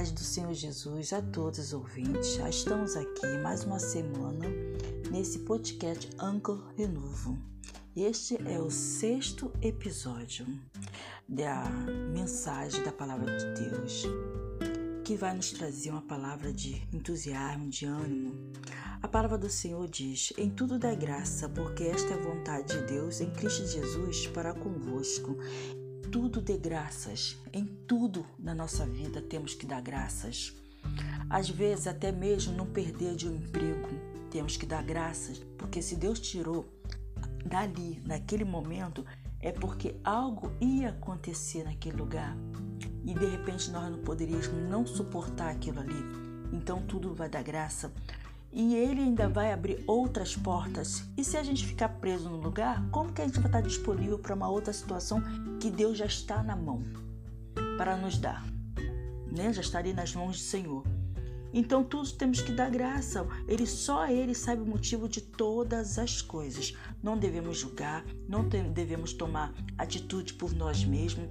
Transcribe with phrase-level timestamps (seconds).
[0.00, 2.32] paz do Senhor Jesus a todos os ouvintes.
[2.36, 4.46] Já estamos aqui mais uma semana
[5.10, 7.36] nesse podcast Anchor Renovo.
[7.94, 10.46] Este é o sexto episódio
[11.28, 11.68] da
[12.14, 14.04] mensagem da Palavra de Deus,
[15.04, 18.52] que vai nos trazer uma palavra de entusiasmo, de ânimo.
[19.02, 22.86] A palavra do Senhor diz: Em tudo dá graça, porque esta é a vontade de
[22.86, 25.36] Deus em Cristo Jesus para convosco
[26.10, 27.36] tudo dê graças.
[27.52, 30.54] Em tudo na nossa vida temos que dar graças.
[31.28, 33.88] Às vezes, até mesmo não perder de um emprego,
[34.30, 36.66] temos que dar graças, porque se Deus tirou
[37.44, 39.04] dali, naquele momento,
[39.40, 42.36] é porque algo ia acontecer naquele lugar
[43.04, 46.02] e de repente nós não poderíamos não suportar aquilo ali.
[46.52, 47.92] Então tudo vai dar graça
[48.52, 51.04] e ele ainda vai abrir outras portas.
[51.16, 54.18] E se a gente ficar preso no lugar, como que a gente vai estar disponível
[54.18, 55.22] para uma outra situação
[55.60, 56.82] que Deus já está na mão
[57.76, 58.44] para nos dar?
[59.30, 59.52] Né?
[59.52, 60.84] Já estaria nas mãos do Senhor.
[61.52, 63.26] Então tudo temos que dar graça.
[63.48, 66.74] Ele só ele sabe o motivo de todas as coisas.
[67.02, 71.28] Não devemos julgar, não devemos tomar atitude por nós mesmos,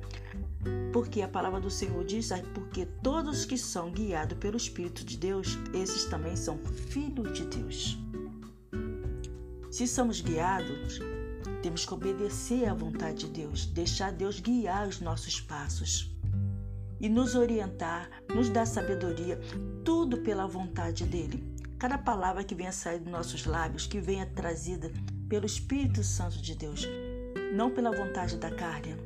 [0.91, 5.57] porque a palavra do Senhor diz: porque todos que são guiados pelo Espírito de Deus,
[5.73, 7.97] esses também são filhos de Deus.
[9.71, 10.99] Se somos guiados,
[11.61, 16.11] temos que obedecer à vontade de Deus, deixar Deus guiar os nossos passos
[16.99, 19.39] e nos orientar, nos dar sabedoria,
[19.85, 21.43] tudo pela vontade dele.
[21.77, 24.91] Cada palavra que venha sair dos nossos lábios, que venha trazida
[25.29, 26.85] pelo Espírito Santo de Deus,
[27.53, 28.97] não pela vontade da carne,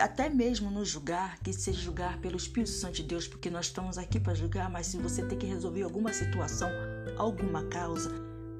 [0.00, 3.98] até mesmo no julgar, que seja julgar pelo Espírito Santo de Deus, porque nós estamos
[3.98, 6.68] aqui para julgar, mas se você tem que resolver alguma situação,
[7.16, 8.10] alguma causa,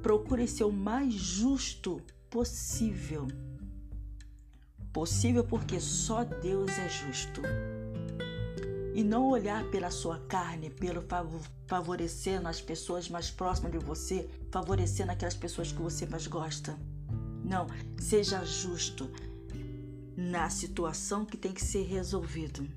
[0.02, 3.28] procure ser o mais justo possível.
[4.92, 7.42] Possível porque só Deus é justo.
[8.95, 11.05] E não olhar pela sua carne, pelo
[11.67, 16.79] favorecendo as pessoas mais próximas de você, favorecendo aquelas pessoas que você mais gosta.
[17.45, 17.67] Não,
[17.98, 19.11] seja justo
[20.17, 22.69] na situação que tem que ser resolvido.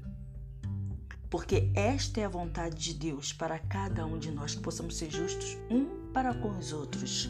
[1.29, 5.11] Porque esta é a vontade de Deus para cada um de nós, que possamos ser
[5.11, 7.29] justos um para com os outros.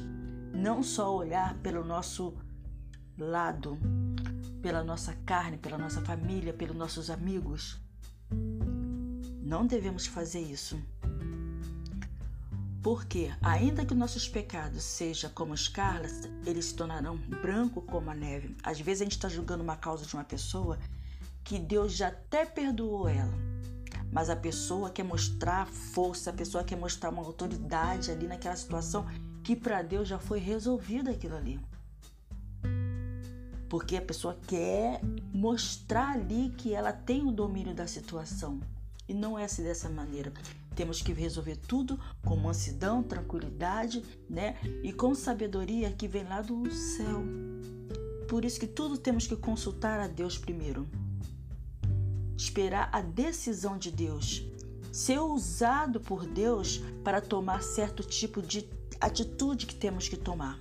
[0.53, 2.35] Não só olhar pelo nosso
[3.17, 3.77] lado,
[4.61, 7.81] pela nossa carne, pela nossa família, pelos nossos amigos.
[9.41, 10.79] Não devemos fazer isso.
[12.87, 18.55] Porque, ainda que nossos pecados sejam como escarlas, eles se tornarão branco como a neve.
[18.63, 20.79] Às vezes a gente está julgando uma causa de uma pessoa
[21.43, 23.33] que Deus já até perdoou ela.
[24.09, 29.05] Mas a pessoa quer mostrar força, a pessoa quer mostrar uma autoridade ali naquela situação
[29.43, 31.59] que para Deus já foi resolvido aquilo ali.
[33.67, 35.01] Porque a pessoa quer
[35.33, 38.61] mostrar ali que ela tem o domínio da situação.
[39.09, 40.31] E não é assim dessa maneira.
[40.77, 44.57] Temos que resolver tudo com mansidão, tranquilidade, né?
[44.83, 47.23] E com sabedoria que vem lá do céu.
[48.29, 50.87] Por isso que tudo temos que consultar a Deus primeiro.
[52.37, 54.45] Esperar a decisão de Deus.
[54.91, 58.69] Ser usado por Deus para tomar certo tipo de
[59.01, 60.59] atitude que temos que tomar.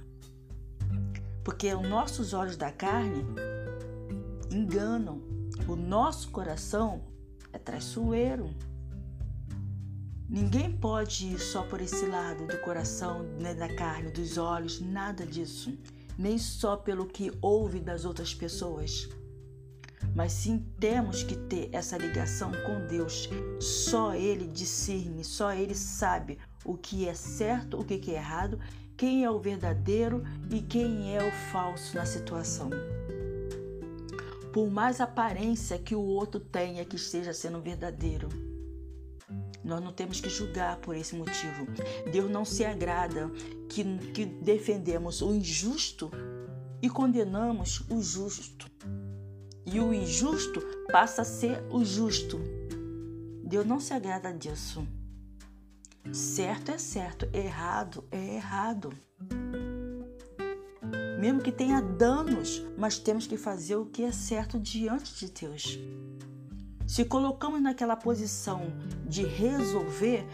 [1.44, 3.22] Porque os nossos olhos da carne
[4.50, 5.20] enganam.
[5.68, 7.04] O nosso coração
[7.52, 8.48] é traiçoeiro.
[10.28, 15.24] Ninguém pode ir só por esse lado do coração, né, da carne, dos olhos, nada
[15.24, 15.78] disso.
[16.18, 19.08] Nem só pelo que ouve das outras pessoas.
[20.14, 23.28] Mas sim temos que ter essa ligação com Deus.
[23.60, 28.58] Só Ele discerne, só Ele sabe o que é certo, o que é errado,
[28.96, 32.70] quem é o verdadeiro e quem é o falso na situação
[34.56, 38.45] por mais aparência que o outro tenha que esteja sendo verdadeiro.
[39.66, 41.66] Nós não temos que julgar por esse motivo.
[42.10, 43.30] Deus não se agrada
[43.68, 46.10] que, que defendemos o injusto
[46.80, 48.70] e condenamos o justo.
[49.66, 50.60] E o injusto
[50.90, 52.40] passa a ser o justo.
[53.44, 54.86] Deus não se agrada disso.
[56.12, 58.92] Certo é certo, errado é errado
[61.26, 65.78] mesmo que tenha danos, mas temos que fazer o que é certo diante de Deus.
[66.86, 68.62] Se colocamos naquela posição
[69.06, 70.26] de resolver,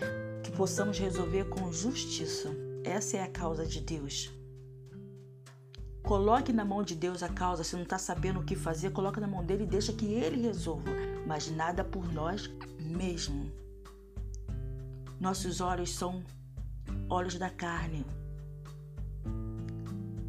[0.42, 2.50] que possamos resolver com justiça.
[2.84, 4.30] Essa é a causa de Deus.
[6.02, 7.64] Coloque na mão de Deus a causa.
[7.64, 10.42] Se não está sabendo o que fazer, coloque na mão dele e deixa que ele
[10.42, 10.90] resolva.
[11.26, 13.50] Mas nada por nós mesmo.
[15.20, 16.22] Nossos olhos são
[17.08, 18.04] olhos da carne,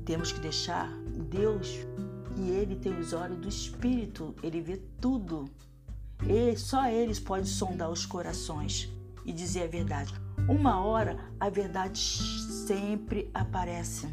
[0.05, 0.89] temos que deixar
[1.29, 1.79] Deus
[2.37, 5.45] e Ele tem os olhos do Espírito, Ele vê tudo.
[6.27, 8.89] E só eles podem sondar os corações
[9.25, 10.13] e dizer a verdade.
[10.47, 14.07] Uma hora a verdade sempre aparece.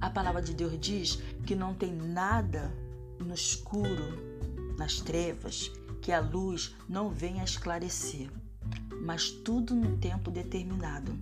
[0.00, 2.72] A palavra de Deus diz que não tem nada
[3.18, 5.70] no escuro, nas trevas,
[6.02, 8.30] que a luz não venha esclarecer,
[9.02, 11.18] mas tudo no tempo determinado.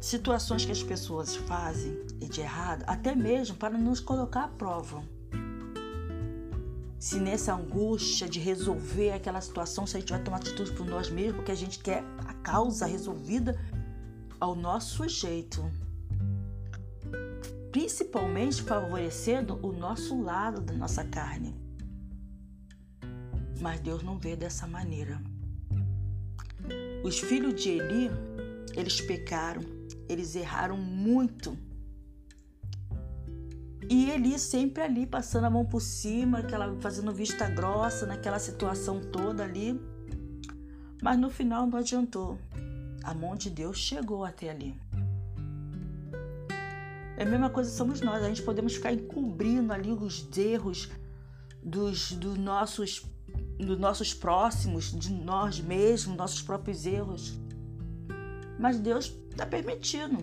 [0.00, 5.02] Situações que as pessoas fazem de errado, até mesmo para nos colocar à prova.
[6.98, 11.10] Se nessa angústia de resolver aquela situação, se a gente vai tomar atitude por nós
[11.10, 13.58] mesmos, porque a gente quer a causa resolvida
[14.40, 15.62] ao nosso jeito,
[17.70, 21.54] principalmente favorecendo o nosso lado da nossa carne.
[23.60, 25.20] Mas Deus não vê dessa maneira.
[27.04, 28.10] Os filhos de Eli,
[28.74, 29.62] eles pecaram,
[30.08, 31.56] eles erraram muito.
[33.88, 39.00] E Eli sempre ali passando a mão por cima, aquela fazendo vista grossa naquela situação
[39.00, 39.80] toda ali.
[41.02, 42.38] Mas no final não adiantou.
[43.04, 44.80] A mão de Deus chegou até ali.
[47.16, 48.22] É a mesma coisa somos nós.
[48.22, 50.90] A gente podemos ficar encobrindo ali os erros
[51.62, 53.04] dos, dos nossos
[53.58, 57.40] dos nossos próximos, de nós mesmos, nossos próprios erros.
[58.58, 60.18] Mas Deus está permitindo.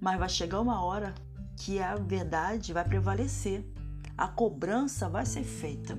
[0.00, 1.14] Mas vai chegar uma hora
[1.60, 3.62] que a verdade vai prevalecer.
[4.16, 5.98] A cobrança vai ser feita.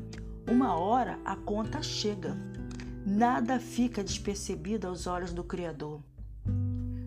[0.49, 2.35] Uma hora a conta chega.
[3.05, 6.01] Nada fica despercebido aos olhos do Criador.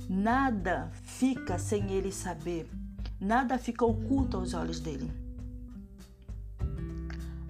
[0.08, 2.70] Nada fica sem ele saber,
[3.18, 5.10] nada fica oculto aos olhos dele.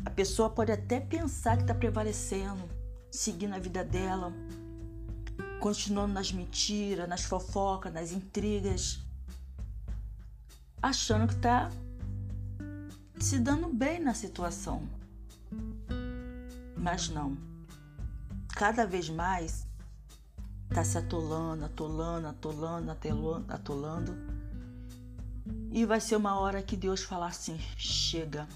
[0.05, 2.63] A pessoa pode até pensar que está prevalecendo,
[3.11, 4.33] seguindo a vida dela,
[5.61, 9.04] continuando nas mentiras, nas fofocas, nas intrigas,
[10.89, 11.71] achando que está
[13.19, 14.89] se dando bem na situação.
[16.77, 17.37] Mas não.
[18.55, 19.67] Cada vez mais
[20.75, 24.17] Tá se atolando, atolando, atolando, atolando, atolando.
[25.71, 28.49] E vai ser uma hora que Deus falar assim: chega.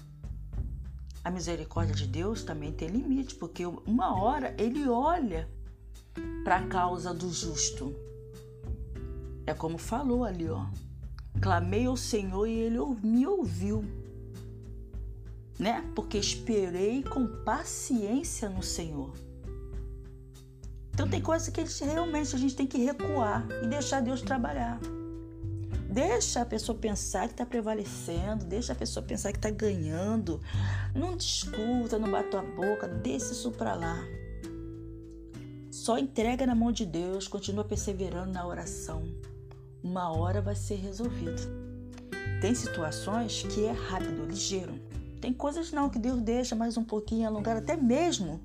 [1.23, 5.49] A misericórdia de Deus também tem limite, porque uma hora ele olha
[6.43, 7.95] para a causa do justo.
[9.45, 10.65] É como falou ali, ó.
[11.41, 13.83] Clamei ao Senhor e ele me ouviu.
[15.57, 15.83] Né?
[15.95, 19.13] Porque esperei com paciência no Senhor.
[20.93, 24.79] Então tem coisas que realmente a gente tem que recuar e deixar Deus trabalhar.
[25.89, 30.39] Deixa a pessoa pensar que está prevalecendo, deixa a pessoa pensar que está ganhando.
[30.93, 33.97] Não discuta, não bata a boca, deixa isso para lá.
[35.71, 39.03] Só entrega na mão de Deus, continua perseverando na oração.
[39.83, 41.41] Uma hora vai ser resolvido.
[42.41, 44.73] Tem situações que é rápido, ligeiro.
[45.21, 48.39] Tem coisas não que Deus deixa mais um pouquinho alongar, até mesmo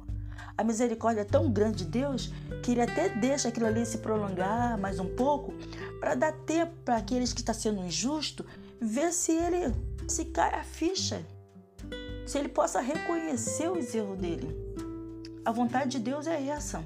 [0.57, 2.33] a misericórdia é tão grande de Deus
[2.63, 5.53] que ele até deixa aquilo ali se prolongar mais um pouco
[6.01, 8.45] para dar tempo para aqueles que estão tá sendo injusto
[8.81, 9.75] ver se ele
[10.07, 11.25] se cai a ficha,
[12.27, 14.49] se ele possa reconhecer os erros dele.
[15.45, 16.85] A vontade de Deus é essa,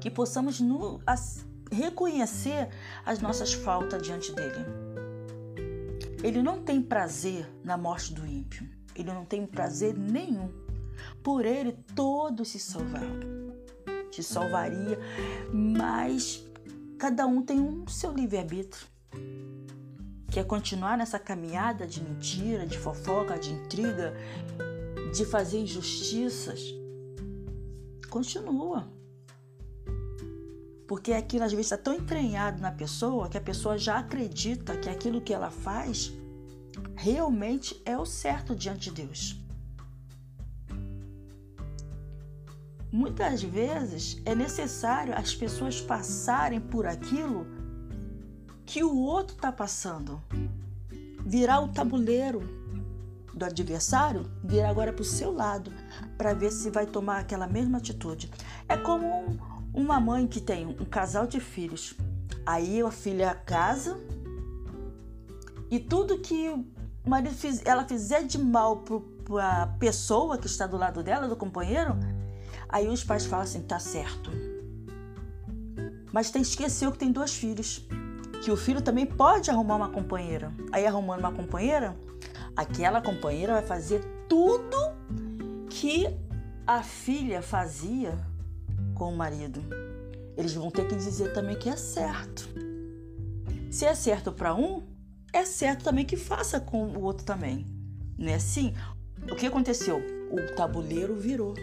[0.00, 1.44] que possamos no, as,
[1.74, 2.68] reconhecer
[3.04, 4.64] as nossas faltas diante dele.
[6.22, 8.68] Ele não tem prazer na morte do ímpio.
[8.96, 10.64] Ele não tem prazer nenhum
[11.22, 13.34] por ele todos se salvaram.
[14.10, 14.98] Te salvaria,
[15.52, 16.44] mas
[16.98, 18.86] cada um tem um seu livre-arbítrio.
[20.30, 24.14] Quer continuar nessa caminhada de mentira, de fofoca, de intriga,
[25.12, 26.74] de fazer injustiças?
[28.10, 28.93] Continua.
[30.86, 34.88] Porque aquilo às vezes está tão entranhado na pessoa que a pessoa já acredita que
[34.88, 36.12] aquilo que ela faz
[36.94, 39.40] realmente é o certo diante de Deus.
[42.92, 47.46] Muitas vezes é necessário as pessoas passarem por aquilo
[48.64, 50.22] que o outro está passando.
[51.26, 52.40] Virar o tabuleiro
[53.34, 55.72] do adversário, virar agora para o seu lado,
[56.16, 58.30] para ver se vai tomar aquela mesma atitude.
[58.68, 59.40] É como
[59.74, 61.94] uma mãe que tem um casal de filhos.
[62.46, 63.98] Aí a filha casa
[65.70, 66.54] e tudo que
[67.64, 68.84] ela fizer de mal
[69.24, 71.98] para a pessoa que está do lado dela, do companheiro,
[72.74, 74.32] Aí os pais falam assim: tá certo.
[76.12, 77.86] Mas tem esqueceu que tem dois filhos.
[78.42, 80.52] Que o filho também pode arrumar uma companheira.
[80.72, 81.96] Aí arrumando uma companheira,
[82.56, 84.76] aquela companheira vai fazer tudo
[85.70, 86.08] que
[86.66, 88.18] a filha fazia
[88.94, 89.60] com o marido.
[90.36, 92.48] Eles vão ter que dizer também que é certo.
[93.70, 94.82] Se é certo para um,
[95.32, 97.66] é certo também que faça com o outro também.
[98.16, 98.72] Não é assim?
[99.30, 100.00] O que aconteceu?
[100.34, 101.54] o tabuleiro virou.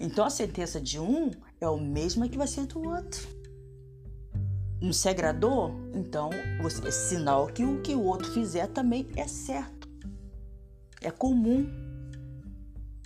[0.00, 1.30] Então a sentença de um
[1.60, 3.26] é o mesmo que vai ser do outro.
[4.80, 5.74] Não se agradou?
[5.92, 6.30] Então
[6.62, 9.88] você, é sinal que o que o outro fizer também é certo.
[11.00, 11.66] É comum.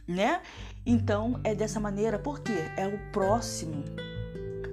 [0.07, 0.43] Né?
[0.85, 3.85] Então é dessa maneira, porque é o próximo.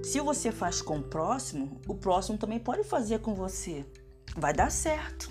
[0.02, 3.84] Se você faz com o próximo, o próximo também pode fazer com você.
[4.36, 5.30] Vai dar certo.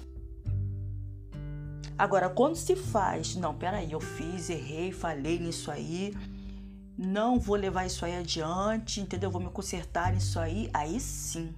[1.98, 6.16] Agora, quando se faz, não, peraí, eu fiz, errei, falei nisso aí,
[6.98, 9.30] não vou levar isso aí adiante, entendeu?
[9.30, 10.70] Vou me consertar nisso aí.
[10.74, 11.54] Aí sim,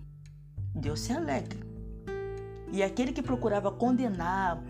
[0.74, 1.60] Deus se alegra.
[2.72, 4.64] E aquele que procurava condenar,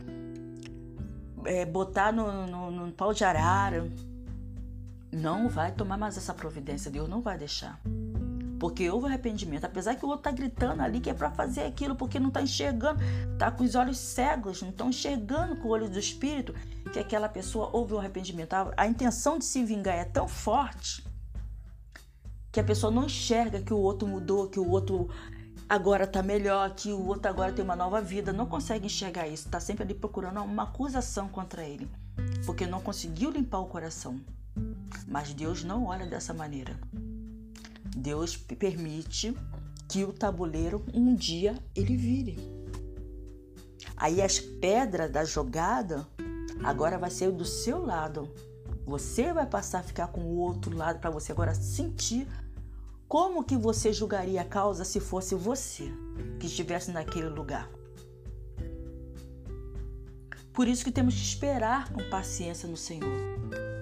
[1.45, 3.89] é, botar no, no, no pau de arara,
[5.11, 6.89] não vai tomar mais essa providência.
[6.89, 7.79] Deus não vai deixar.
[8.59, 9.65] Porque houve arrependimento.
[9.65, 12.41] Apesar que o outro tá gritando ali que é para fazer aquilo, porque não tá
[12.41, 12.99] enxergando,
[13.37, 16.53] tá com os olhos cegos, não estão enxergando com o olho do espírito
[16.93, 18.53] que aquela pessoa houve o arrependimento.
[18.77, 21.03] A intenção de se vingar é tão forte
[22.51, 25.09] que a pessoa não enxerga que o outro mudou, que o outro
[25.67, 28.31] agora está melhor, que o outro agora tem uma nova vida.
[28.31, 29.45] Não consegue enxergar isso.
[29.45, 31.89] Está sempre ali procurando uma acusação contra ele,
[32.45, 34.19] porque não conseguiu limpar o coração.
[35.07, 36.79] Mas Deus não olha dessa maneira.
[37.95, 39.35] Deus permite
[39.87, 42.39] que o tabuleiro um dia ele vire.
[43.97, 46.07] Aí as pedras da jogada
[46.63, 48.33] agora vai ser do seu lado.
[48.85, 52.27] Você vai passar a ficar com o outro lado para você agora sentir
[53.07, 55.91] como que você julgaria a causa se fosse você
[56.39, 57.69] que estivesse naquele lugar.
[60.53, 63.11] Por isso que temos que esperar com paciência no Senhor.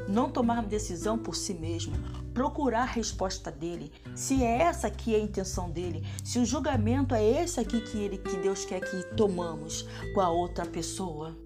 [0.09, 1.95] Não tomar decisão por si mesmo,
[2.33, 7.23] procurar a resposta dele, se é essa aqui a intenção dele, se o julgamento é
[7.23, 11.37] esse aqui que ele que Deus quer que tomamos com a outra pessoa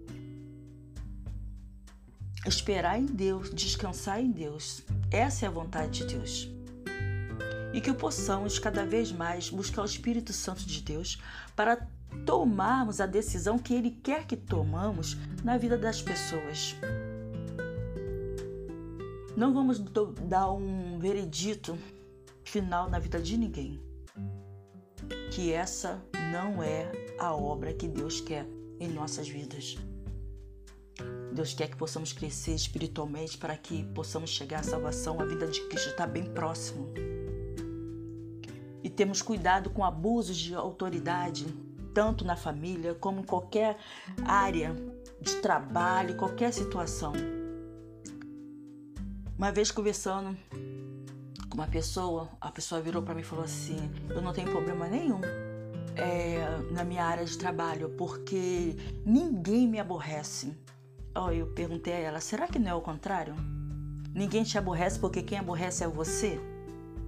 [2.46, 4.82] esperar em Deus, descansar em Deus.
[5.12, 6.50] Essa é a vontade de Deus.
[7.74, 11.22] E que possamos cada vez mais buscar o Espírito Santo de Deus
[11.56, 11.88] para
[12.26, 16.76] tomarmos a decisão que Ele quer que tomamos na vida das pessoas.
[19.36, 21.76] Não vamos dar um veredito
[22.44, 23.82] final na vida de ninguém.
[25.32, 26.00] Que essa
[26.32, 28.46] não é a obra que Deus quer
[28.80, 29.76] em nossas vidas.
[31.34, 35.20] Deus quer que possamos crescer espiritualmente para que possamos chegar à salvação.
[35.20, 36.94] A vida de Cristo está bem próximo.
[38.84, 41.48] E temos cuidado com abusos de autoridade,
[41.92, 43.78] tanto na família como em qualquer
[44.26, 44.76] área
[45.20, 47.14] de trabalho, qualquer situação.
[49.38, 50.38] Uma vez conversando
[51.50, 53.78] com uma pessoa, a pessoa virou para mim e falou assim:
[54.10, 55.22] Eu não tenho problema nenhum
[55.96, 58.76] é, na minha área de trabalho, porque
[59.06, 60.56] ninguém me aborrece.
[61.16, 63.36] Oh, eu perguntei a ela: será que não é o contrário?
[64.14, 66.40] Ninguém te aborrece porque quem aborrece é você?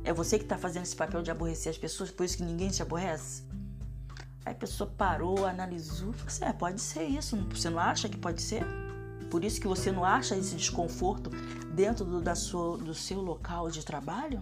[0.04, 2.70] É você que está fazendo esse papel de aborrecer as pessoas, por isso que ninguém
[2.70, 3.44] te aborrece?
[4.46, 8.18] Aí a pessoa parou, analisou, falou assim: é, pode ser isso, você não acha que
[8.18, 8.64] pode ser?
[9.36, 11.30] Por isso que você não acha esse desconforto
[11.74, 14.42] dentro do, da sua, do seu local de trabalho?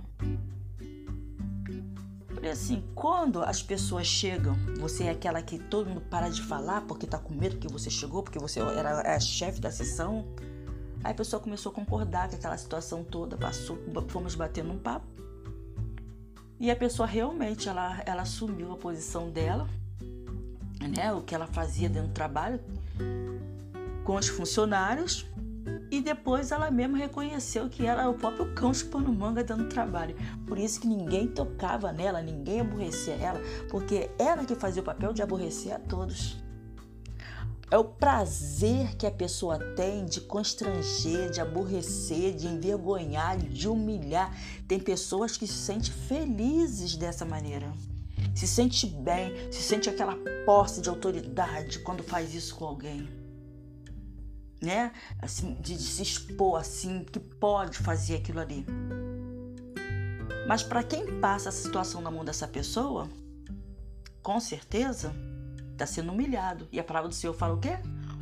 [2.31, 6.81] Falei assim, quando as pessoas chegam, você é aquela que todo mundo para de falar
[6.81, 10.27] porque tá com medo que você chegou, porque você era a chefe da sessão.
[11.03, 15.07] Aí a pessoa começou a concordar com aquela situação toda, passou, fomos batendo um papo.
[16.59, 19.67] E a pessoa realmente, ela, ela assumiu a posição dela,
[20.95, 22.59] né, o que ela fazia dentro do trabalho
[24.03, 25.25] com os funcionários
[25.93, 30.15] e depois ela mesma reconheceu que era o próprio cão chupando manga dando trabalho.
[30.47, 35.13] Por isso que ninguém tocava nela, ninguém aborrecia ela, porque ela que fazia o papel
[35.13, 36.41] de aborrecer a todos.
[37.69, 44.35] É o prazer que a pessoa tem de constranger, de aborrecer, de envergonhar, de humilhar.
[44.67, 47.71] Tem pessoas que se sentem felizes dessa maneira.
[48.33, 53.22] Se sente bem, se sente aquela posse de autoridade quando faz isso com alguém
[54.63, 54.91] né?
[55.21, 58.65] Assim, de, de se expor assim, que pode fazer aquilo ali.
[60.47, 63.09] Mas para quem passa essa situação na mão dessa pessoa,
[64.21, 65.13] com certeza
[65.71, 66.67] está sendo humilhado.
[66.71, 67.77] E a palavra do Senhor fala o quê?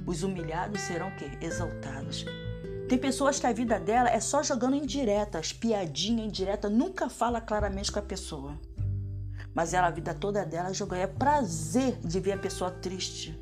[0.05, 1.38] Os humilhados serão o quê?
[1.39, 2.25] Exaltados.
[2.89, 7.91] Tem pessoas que a vida dela é só jogando indiretas, piadinha indireta, nunca fala claramente
[7.91, 8.60] com a pessoa.
[9.53, 10.98] Mas ela, a vida toda dela joga.
[10.98, 13.38] É prazer de ver a pessoa triste,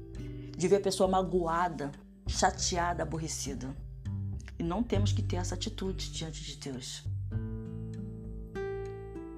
[0.55, 1.91] de ver a pessoa magoada,
[2.29, 3.75] chateada, aborrecida.
[4.57, 7.03] E não temos que ter essa atitude diante de Deus.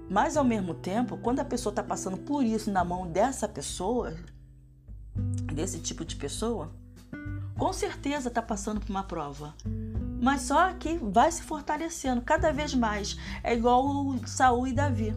[0.09, 4.13] Mas ao mesmo tempo, quando a pessoa está passando por isso na mão dessa pessoa,
[5.53, 6.71] desse tipo de pessoa,
[7.57, 9.53] com certeza está passando por uma prova.
[10.21, 13.17] Mas só que vai se fortalecendo cada vez mais.
[13.43, 15.13] É igual Saul e Davi.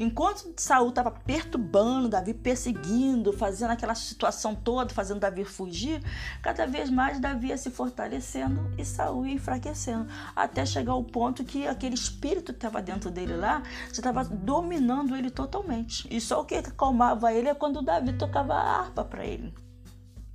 [0.00, 6.02] Enquanto Saul estava perturbando Davi, perseguindo, fazendo aquela situação toda, fazendo Davi fugir,
[6.40, 11.44] cada vez mais Davi ia se fortalecendo e Saul ia enfraquecendo, até chegar ao ponto
[11.44, 16.08] que aquele espírito que estava dentro dele lá já estava dominando ele totalmente.
[16.10, 19.52] E só o que acalmava ele é quando Davi tocava a harpa para ele.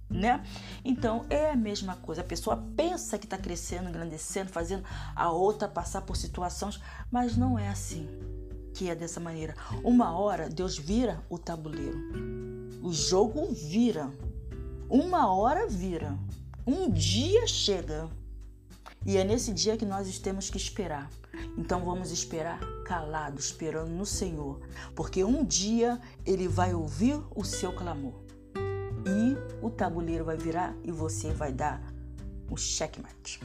[0.07, 0.43] Né?
[0.83, 2.21] Então é a mesma coisa.
[2.21, 4.83] A pessoa pensa que está crescendo, engrandecendo, fazendo
[5.15, 6.79] a outra passar por situações,
[7.09, 8.07] mas não é assim
[8.75, 9.55] que é dessa maneira.
[9.83, 11.97] Uma hora Deus vira o tabuleiro.
[12.83, 14.11] O jogo vira.
[14.89, 16.15] Uma hora vira.
[16.67, 18.09] Um dia chega.
[19.05, 21.09] E é nesse dia que nós temos que esperar.
[21.57, 24.59] Então vamos esperar calado, esperando no Senhor,
[24.95, 28.13] porque um dia ele vai ouvir o seu clamor.
[29.05, 31.81] E o tabuleiro vai virar e você vai dar
[32.49, 33.39] o checkmate.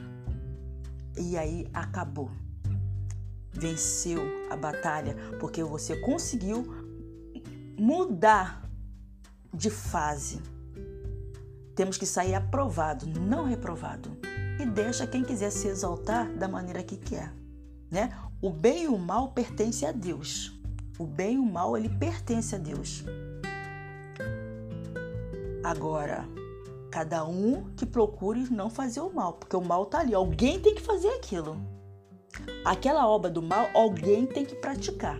[1.16, 2.30] E aí acabou
[3.52, 6.64] venceu a batalha porque você conseguiu
[7.78, 8.68] mudar
[9.52, 10.40] de fase.
[11.74, 14.16] Temos que sair aprovado, não reprovado.
[14.58, 17.32] E deixa quem quiser se exaltar da maneira que quer,
[17.90, 18.10] né?
[18.42, 20.52] O bem e o mal pertencem a Deus.
[20.98, 23.04] O bem e o mal ele pertence a Deus.
[25.64, 26.28] Agora,
[26.90, 30.14] cada um que procure não fazer o mal, porque o mal tá ali.
[30.14, 31.56] Alguém tem que fazer aquilo.
[32.64, 35.18] Aquela obra do mal, alguém tem que praticar.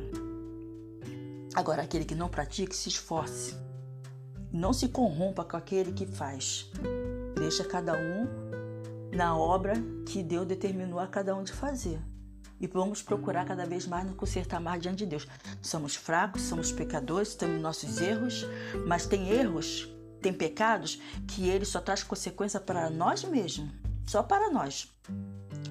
[1.55, 3.57] Agora, aquele que não pratica, se esforce.
[4.53, 6.71] Não se corrompa com aquele que faz.
[7.37, 8.51] Deixa cada um
[9.13, 9.75] na obra
[10.07, 12.01] que Deus determinou a cada um de fazer.
[12.61, 15.27] E vamos procurar cada vez mais nos consertar mais diante de Deus.
[15.63, 18.47] Somos fracos, somos pecadores, temos nossos erros,
[18.87, 19.89] mas tem erros,
[20.21, 23.71] tem pecados que ele só traz consequência para nós mesmos,
[24.07, 24.89] só para nós.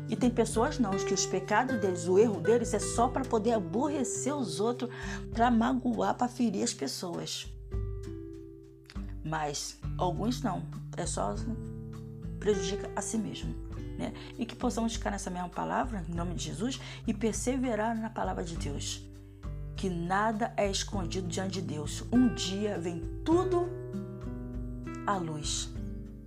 [0.10, 3.54] E tem pessoas não, que os pecados deles, o erro deles é só para poder
[3.54, 4.90] aborrecer os outros,
[5.34, 7.48] para magoar, para ferir as pessoas.
[9.24, 10.64] Mas alguns não,
[10.98, 11.36] é só
[12.40, 13.54] prejudica a si mesmo.
[13.98, 14.14] Né?
[14.38, 18.44] E que possamos ficar nessa mesma palavra, em nome de Jesus, e perseverar na palavra
[18.44, 19.06] de Deus.
[19.76, 22.04] Que nada é escondido diante de Deus.
[22.12, 23.70] Um dia vem tudo
[25.06, 25.70] à luz.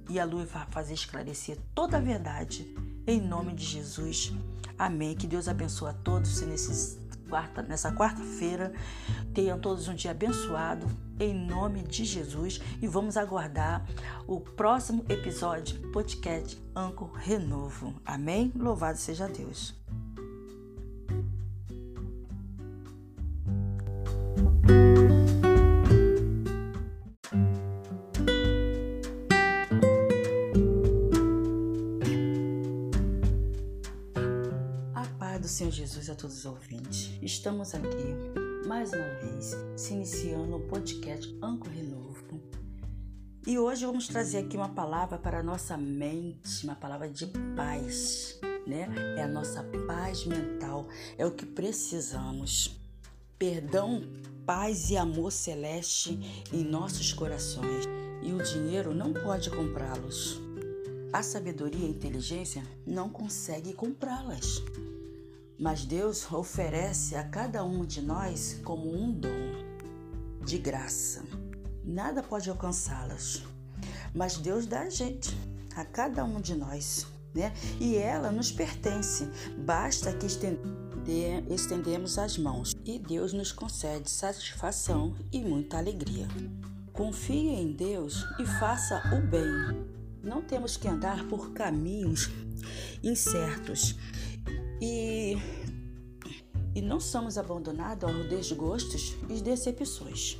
[0.09, 2.75] E a luz vai fazer esclarecer toda a verdade
[3.07, 4.33] em nome de Jesus.
[4.79, 5.15] Amém.
[5.15, 7.01] Que Deus abençoe a todos nesses
[7.33, 8.75] quarta, nessa quarta-feira.
[9.33, 10.87] Tenham todos um dia abençoado
[11.19, 13.87] em nome de Jesus e vamos aguardar
[14.27, 17.95] o próximo episódio podcast Anco Renovo.
[18.05, 18.53] Amém?
[18.55, 19.82] Louvado seja Deus.
[35.93, 37.11] Jesus a todos os ouvintes.
[37.21, 42.41] Estamos aqui mais uma vez se iniciando o podcast Anco Renovo.
[43.47, 48.41] E hoje vamos trazer aqui uma palavra para a nossa mente, uma palavra de paz,
[48.67, 48.89] né?
[49.19, 52.81] É a nossa paz mental, é o que precisamos.
[53.39, 54.03] Perdão,
[54.47, 56.19] paz e amor celeste
[56.51, 57.85] em nossos corações.
[58.23, 60.41] E o dinheiro não pode comprá-los.
[61.13, 64.63] A sabedoria e a inteligência não conseguem comprá-las.
[65.59, 69.53] Mas Deus oferece a cada um de nós como um dom
[70.45, 71.23] de graça.
[71.85, 73.43] Nada pode alcançá-las,
[74.15, 75.37] mas Deus dá a gente,
[75.77, 77.53] a cada um de nós, né?
[77.81, 79.29] E ela nos pertence.
[79.59, 80.27] Basta que
[81.53, 86.29] estendemos as mãos e Deus nos concede satisfação e muita alegria.
[86.93, 89.87] Confie em Deus e faça o bem.
[90.23, 92.31] Não temos que andar por caminhos
[93.03, 93.97] incertos
[94.85, 95.37] e,
[96.75, 100.39] e não somos abandonados aos desgostos e decepções.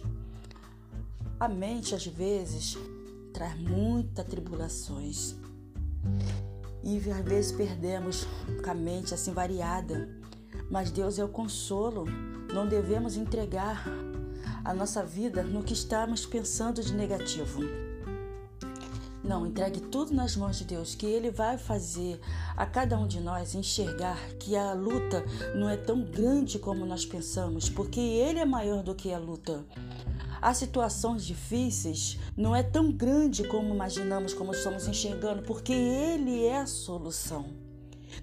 [1.39, 2.77] A mente, às vezes,
[3.33, 5.37] traz muitas tribulações.
[6.83, 8.27] E às vezes perdemos
[8.65, 10.09] com a mente assim variada.
[10.69, 12.05] Mas Deus é o consolo.
[12.53, 13.87] Não devemos entregar
[14.65, 17.61] a nossa vida no que estamos pensando de negativo.
[19.25, 22.21] Não, entregue tudo nas mãos de Deus, que Ele vai fazer
[22.57, 27.07] a cada um de nós enxergar que a luta não é tão grande como nós
[27.07, 29.65] pensamos, porque Ele é maior do que a luta.
[30.41, 36.59] As situações difíceis não é tão grande como imaginamos, como estamos enxergando, porque Ele é
[36.59, 37.47] a solução.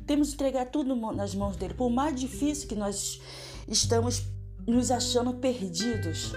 [0.06, 3.22] Temos que entregar tudo nas mãos dele, por mais difícil que nós
[3.70, 4.24] estamos
[4.68, 6.34] nos achando perdidos.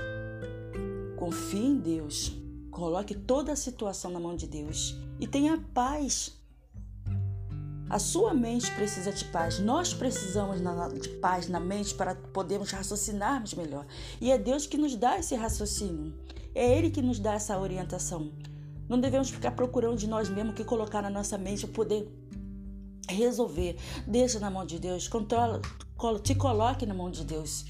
[1.17, 2.42] Confie em Deus
[2.73, 6.33] Coloque toda a situação na mão de Deus e tenha paz.
[7.91, 9.59] A sua mente precisa de paz.
[9.59, 10.57] Nós precisamos
[10.99, 13.87] de paz na mente para podermos raciocinarmos melhor.
[14.19, 16.15] E é Deus que nos dá esse raciocínio.
[16.55, 18.33] É Ele que nos dá essa orientação.
[18.89, 22.11] Não devemos ficar procurando de nós mesmos o que colocar na nossa mente para poder
[23.07, 23.77] resolver.
[24.07, 25.07] Deixa na mão de Deus.
[25.09, 25.61] Controla,
[26.23, 27.67] te coloque na mão de Deus.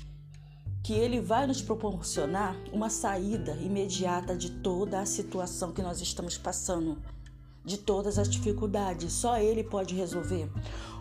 [0.82, 6.36] Que Ele vai nos proporcionar uma saída imediata de toda a situação que nós estamos
[6.36, 6.98] passando
[7.64, 9.12] de todas as dificuldades.
[9.12, 10.50] Só Ele pode resolver.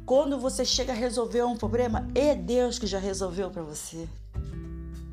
[0.05, 4.07] Quando você chega a resolver um problema, é Deus que já resolveu para você.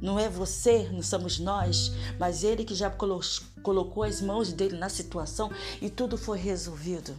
[0.01, 4.89] Não é você, não somos nós, mas Ele que já colocou as mãos dele na
[4.89, 5.51] situação
[5.81, 7.15] e tudo foi resolvido.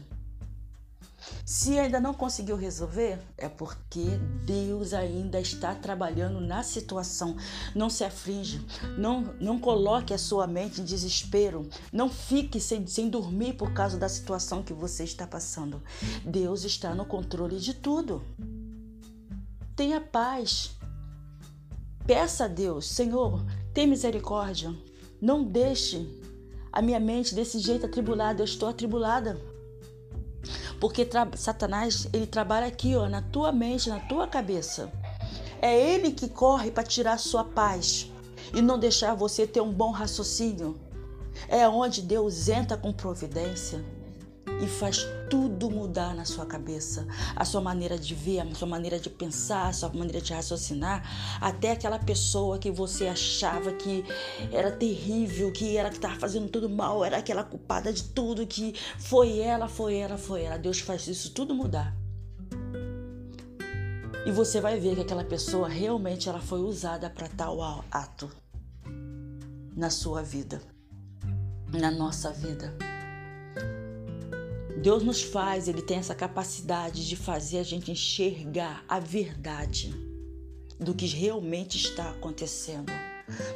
[1.45, 4.05] Se ainda não conseguiu resolver, é porque
[4.45, 7.35] Deus ainda está trabalhando na situação.
[7.75, 8.65] Não se aflige,
[8.97, 13.97] não, não coloque a sua mente em desespero, não fique sem, sem dormir por causa
[13.97, 15.81] da situação que você está passando.
[16.23, 18.21] Deus está no controle de tudo.
[19.75, 20.71] Tenha paz.
[22.05, 24.75] Peça a Deus, Senhor, tem misericórdia.
[25.21, 26.09] Não deixe
[26.71, 28.41] a minha mente desse jeito atribulada.
[28.41, 29.39] Eu estou atribulada.
[30.79, 34.91] Porque Satanás, ele trabalha aqui, ó, na tua mente, na tua cabeça.
[35.61, 38.09] É ele que corre para tirar a sua paz
[38.53, 40.79] e não deixar você ter um bom raciocínio.
[41.47, 43.83] É onde Deus entra com providência
[44.61, 47.07] e faz tudo mudar na sua cabeça.
[47.35, 51.03] A sua maneira de ver, a sua maneira de pensar, a sua maneira de raciocinar.
[51.39, 54.03] Até aquela pessoa que você achava que
[54.51, 58.73] era terrível, que era que estava fazendo tudo mal, era aquela culpada de tudo, que
[58.97, 60.57] foi ela, foi ela, foi ela.
[60.57, 61.95] Deus faz isso tudo mudar.
[64.25, 68.29] E você vai ver que aquela pessoa realmente ela foi usada para tal ato
[69.75, 70.61] na sua vida,
[71.71, 72.88] na nossa vida.
[74.79, 79.93] Deus nos faz, Ele tem essa capacidade de fazer a gente enxergar a verdade
[80.79, 82.89] do que realmente está acontecendo.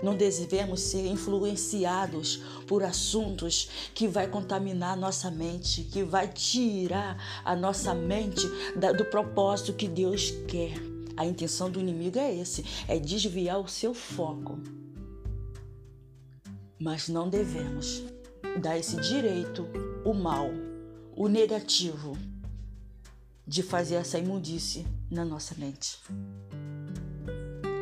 [0.03, 7.55] Não devemos ser influenciados por assuntos que vai contaminar nossa mente, que vai tirar a
[7.55, 8.45] nossa mente
[8.95, 10.73] do propósito que Deus quer.
[11.15, 14.59] A intenção do inimigo é esse, é desviar o seu foco.
[16.77, 18.03] Mas não devemos
[18.59, 19.65] dar esse direito,
[20.03, 20.51] o mal,
[21.15, 22.17] o negativo
[23.45, 25.99] de fazer essa imundície na nossa mente.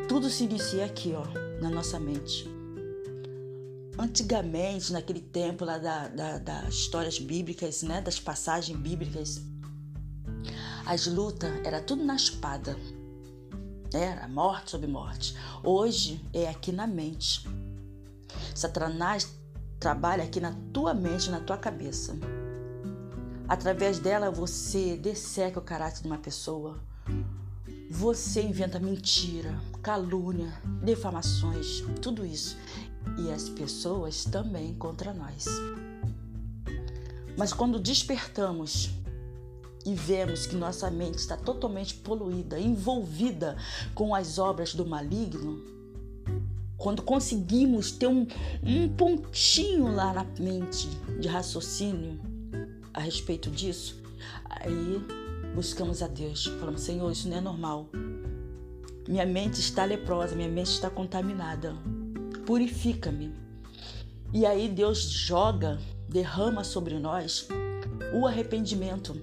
[0.08, 1.24] Tudo se inicia aqui, ó,
[1.60, 2.46] na nossa mente.
[3.98, 9.40] Antigamente, naquele tempo lá da, da, das histórias bíblicas, né, das passagens bíblicas,
[10.84, 12.76] as lutas era tudo na espada.
[13.94, 15.36] Era morte sobre morte.
[15.62, 17.46] Hoje é aqui na mente.
[18.54, 19.28] Satanás
[19.78, 22.16] trabalha aqui na tua mente, na tua cabeça.
[23.52, 26.80] Através dela você desseca o caráter de uma pessoa.
[27.90, 30.50] Você inventa mentira, calúnia,
[30.82, 32.56] defamações, tudo isso.
[33.18, 35.44] E as pessoas também contra nós.
[37.36, 38.88] Mas quando despertamos
[39.84, 43.58] e vemos que nossa mente está totalmente poluída, envolvida
[43.94, 45.62] com as obras do maligno,
[46.78, 48.26] quando conseguimos ter um,
[48.62, 50.88] um pontinho lá na mente
[51.20, 52.31] de raciocínio,
[52.94, 54.00] a respeito disso,
[54.48, 55.00] aí
[55.54, 56.46] buscamos a Deus.
[56.58, 57.88] Falamos, Senhor, isso não é normal.
[59.08, 61.74] Minha mente está leprosa, minha mente está contaminada.
[62.46, 63.32] Purifica-me.
[64.32, 65.78] E aí Deus joga,
[66.08, 67.48] derrama sobre nós
[68.14, 69.14] o arrependimento.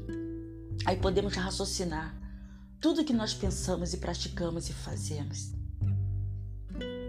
[0.85, 2.15] Aí podemos raciocinar
[2.79, 5.58] tudo que nós pensamos e praticamos e fazemos.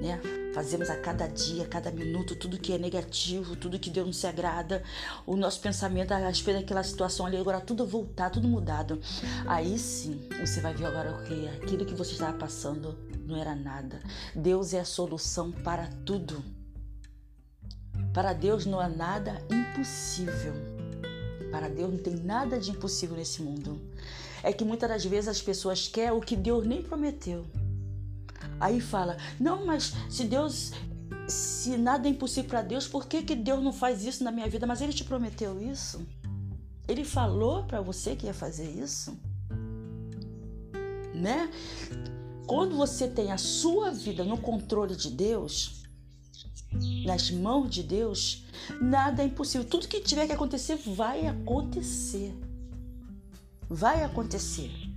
[0.00, 0.18] Né?
[0.54, 4.12] Fazemos a cada dia, a cada minuto, tudo que é negativo, tudo que Deus não
[4.12, 4.82] se agrada,
[5.26, 9.00] o nosso pensamento a respeito daquela situação ali, agora tudo voltar, tudo mudado.
[9.46, 13.54] Aí sim, você vai ver agora o que aquilo que você estava passando não era
[13.54, 14.00] nada.
[14.34, 16.42] Deus é a solução para tudo.
[18.12, 20.54] Para Deus não há nada impossível.
[21.50, 23.80] Para Deus não tem nada de impossível nesse mundo.
[24.42, 27.46] É que muitas das vezes as pessoas querem o que Deus nem prometeu.
[28.60, 30.72] Aí fala: não, mas se Deus,
[31.26, 34.48] se nada é impossível para Deus, por que, que Deus não faz isso na minha
[34.48, 34.66] vida?
[34.66, 36.06] Mas Ele te prometeu isso?
[36.86, 39.16] Ele falou para você que ia fazer isso?
[41.14, 41.50] Né?
[42.46, 45.84] Quando você tem a sua vida no controle de Deus,
[47.04, 48.44] nas mãos de Deus,
[48.80, 49.66] nada é impossível.
[49.66, 52.34] Tudo que tiver que acontecer vai acontecer.
[53.68, 54.89] Vai acontecer.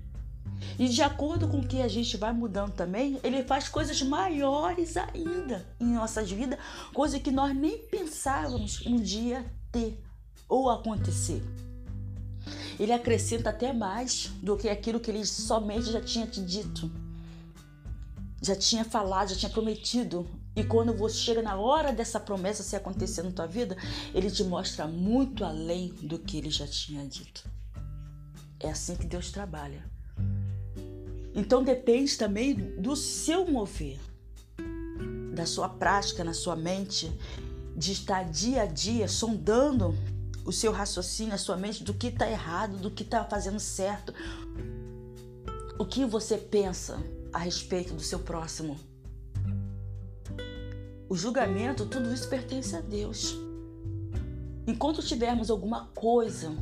[0.77, 4.97] E de acordo com o que a gente vai mudando também, ele faz coisas maiores
[4.97, 6.59] ainda em nossas vidas,
[6.93, 10.01] coisas que nós nem pensávamos um dia ter
[10.49, 11.43] ou acontecer.
[12.79, 16.91] Ele acrescenta até mais do que aquilo que ele somente já tinha te dito,
[18.41, 20.27] já tinha falado, já tinha prometido.
[20.55, 23.77] E quando você chega na hora dessa promessa se acontecer na tua vida,
[24.13, 27.49] ele te mostra muito além do que ele já tinha dito.
[28.59, 29.92] É assim que Deus trabalha.
[31.35, 33.99] Então depende também do seu mover,
[35.33, 37.11] da sua prática na sua mente,
[37.75, 39.95] de estar dia a dia sondando
[40.45, 44.13] o seu raciocínio, a sua mente do que está errado, do que está fazendo certo.
[45.79, 48.77] O que você pensa a respeito do seu próximo?
[51.09, 53.35] O julgamento, tudo isso pertence a Deus.
[54.67, 56.55] Enquanto tivermos alguma coisa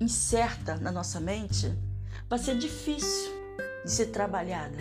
[0.00, 1.72] incerta na nossa mente,
[2.28, 3.38] vai ser difícil
[3.84, 4.78] de ser trabalhada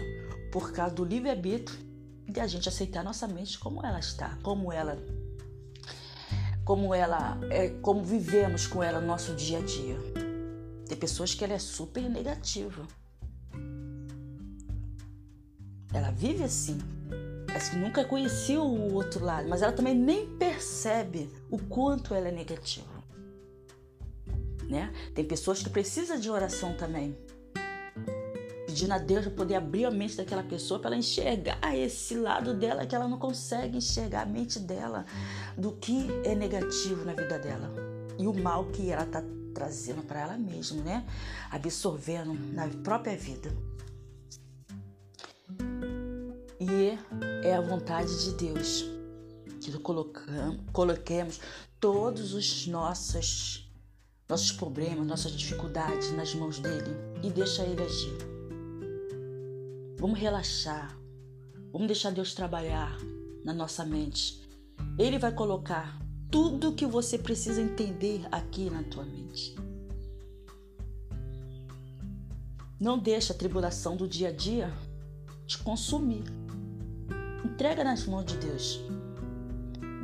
[0.52, 1.80] por causa do livre-arbítrio
[2.26, 4.98] de a gente aceitar nossa mente como ela está, como ela
[6.66, 9.98] como ela é, como vivemos com ela no nosso dia a dia.
[10.88, 12.86] Tem pessoas que ela é super negativa.
[15.94, 16.78] Ela vive assim,
[17.58, 22.28] Parece que nunca conheceu o outro lado, mas ela também nem percebe o quanto ela
[22.28, 22.86] é negativa.
[24.70, 24.94] Né?
[25.16, 27.18] Tem pessoas que precisam de oração também.
[28.78, 32.54] Pedindo a Deus para poder abrir a mente daquela pessoa para ela enxergar esse lado
[32.54, 35.04] dela que ela não consegue enxergar a mente dela
[35.58, 37.74] do que é negativo na vida dela
[38.20, 41.04] e o mal que ela está trazendo para ela mesma, né?
[41.50, 43.52] Absorvendo na própria vida.
[46.60, 47.00] E
[47.44, 48.86] é a vontade de Deus
[49.60, 49.72] que
[50.72, 51.40] coloquemos
[51.80, 53.72] todos os nossos,
[54.30, 58.37] nossos problemas, nossas dificuldades nas mãos dele e deixa ele agir.
[60.00, 60.96] Vamos relaxar.
[61.72, 62.96] Vamos deixar Deus trabalhar
[63.44, 64.42] na nossa mente.
[64.98, 69.56] Ele vai colocar tudo que você precisa entender aqui na tua mente.
[72.80, 74.72] Não deixa a tribulação do dia a dia
[75.48, 76.24] te consumir.
[77.44, 78.80] Entrega nas mãos de Deus.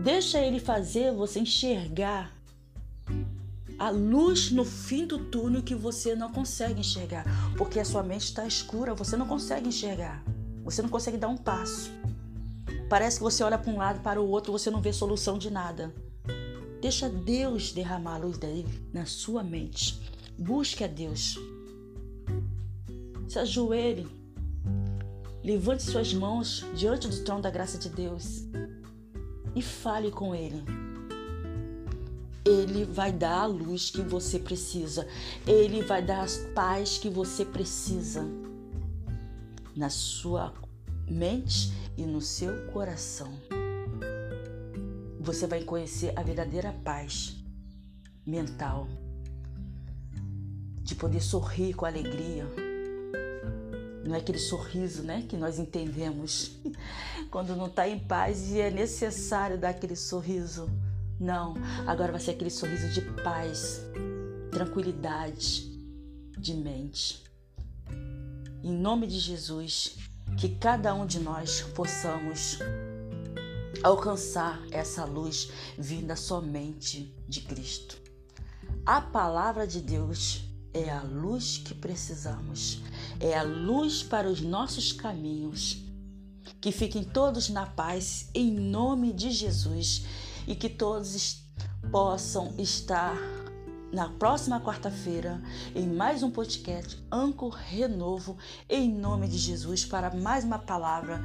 [0.03, 2.35] Deixa Ele fazer você enxergar
[3.77, 7.25] a luz no fim do túnel que você não consegue enxergar,
[7.57, 10.23] porque a sua mente está escura, você não consegue enxergar,
[10.63, 11.91] você não consegue dar um passo.
[12.89, 15.49] Parece que você olha para um lado para o outro, você não vê solução de
[15.49, 15.93] nada.
[16.81, 19.99] Deixa Deus derramar a luz dele na sua mente.
[20.37, 21.39] Busque a Deus.
[23.27, 24.23] Se ajoelhe
[25.43, 28.45] Levante suas mãos diante do trono da graça de Deus
[29.53, 30.63] e fale com Ele.
[32.53, 35.07] Ele vai dar a luz que você precisa.
[35.47, 38.23] Ele vai dar a paz que você precisa
[39.75, 40.53] na sua
[41.09, 43.33] mente e no seu coração.
[45.19, 47.35] Você vai conhecer a verdadeira paz
[48.25, 48.87] mental,
[50.81, 52.45] de poder sorrir com alegria,
[54.05, 56.51] não é aquele sorriso né, que nós entendemos
[57.31, 60.69] quando não está em paz e é necessário dar aquele sorriso.
[61.23, 61.53] Não,
[61.87, 63.81] agora vai ser aquele sorriso de paz,
[64.51, 65.71] tranquilidade
[66.37, 67.23] de mente.
[68.61, 69.95] Em nome de Jesus,
[70.37, 72.59] que cada um de nós possamos
[73.81, 77.97] alcançar essa luz vinda somente de Cristo.
[78.85, 82.81] A palavra de Deus é a luz que precisamos,
[83.21, 85.77] é a luz para os nossos caminhos.
[86.59, 90.03] Que fiquem todos na paz, em nome de Jesus,
[90.47, 91.43] e que todos
[91.91, 93.15] possam estar
[93.91, 95.39] na próxima quarta-feira
[95.75, 101.23] em mais um podcast Anco Renovo, em nome de Jesus, para mais uma palavra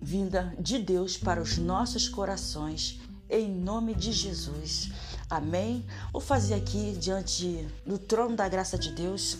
[0.00, 4.90] vinda de Deus para os nossos corações, em nome de Jesus.
[5.28, 5.84] Amém?
[6.12, 9.36] Vou fazer aqui, diante do trono da graça de Deus,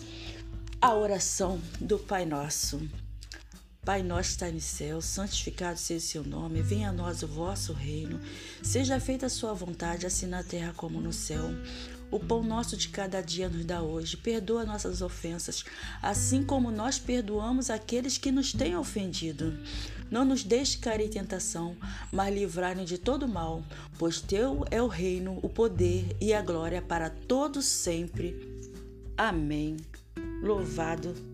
[0.79, 2.79] a oração do Pai Nosso.
[3.83, 7.73] Pai nosso está no céu, santificado seja o seu nome, venha a nós o vosso
[7.73, 8.19] reino,
[8.61, 11.49] seja feita a sua vontade, assim na terra como no céu.
[12.11, 14.17] O pão nosso de cada dia nos dá hoje.
[14.17, 15.65] Perdoa nossas ofensas,
[15.99, 19.57] assim como nós perdoamos aqueles que nos têm ofendido.
[20.11, 21.75] Não nos deixe cair em tentação,
[22.11, 23.63] mas livrai-nos de todo mal,
[23.97, 28.61] pois teu é o reino, o poder e a glória para todos sempre.
[29.17, 29.77] Amém.
[30.43, 31.30] Louvado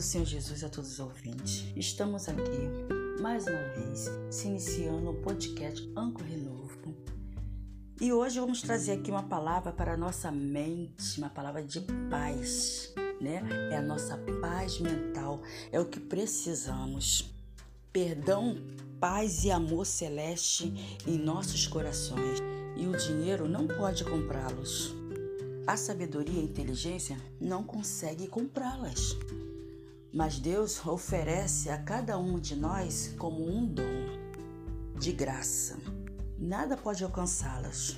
[0.00, 1.66] do Senhor Jesus a todos os ouvintes.
[1.76, 6.96] Estamos aqui mais uma vez, se iniciando o podcast Anco Renovo.
[8.00, 12.94] E hoje vamos trazer aqui uma palavra para a nossa mente, uma palavra de paz,
[13.20, 13.42] né?
[13.70, 17.30] É a nossa paz mental, é o que precisamos.
[17.92, 18.56] Perdão,
[18.98, 20.72] paz e amor celeste
[21.06, 22.38] em nossos corações.
[22.74, 24.94] E o dinheiro não pode comprá-los.
[25.66, 29.14] A sabedoria e a inteligência não conseguem comprá-las.
[30.12, 34.20] Mas Deus oferece a cada um de nós como um dom
[34.98, 35.76] de graça
[36.40, 37.96] nada pode alcançá-las.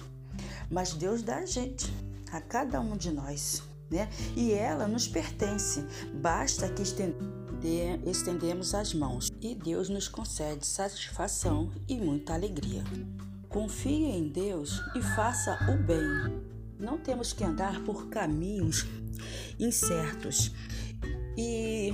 [0.69, 1.93] Mas Deus dá a gente,
[2.33, 4.09] a cada um de nós, né?
[4.37, 5.85] E ela nos pertence.
[6.15, 6.83] Basta que
[8.11, 12.83] estendemos as mãos e Deus nos concede satisfação e muita alegria.
[13.49, 16.43] Confie em Deus e faça o bem.
[16.79, 18.87] Não temos que andar por caminhos
[19.59, 20.53] incertos
[21.37, 21.93] e,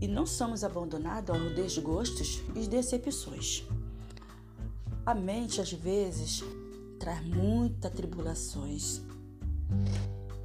[0.00, 3.64] e não somos abandonados aos desgostos e decepções.
[5.04, 6.44] A mente, às vezes,
[6.98, 9.02] traz muitas tribulações.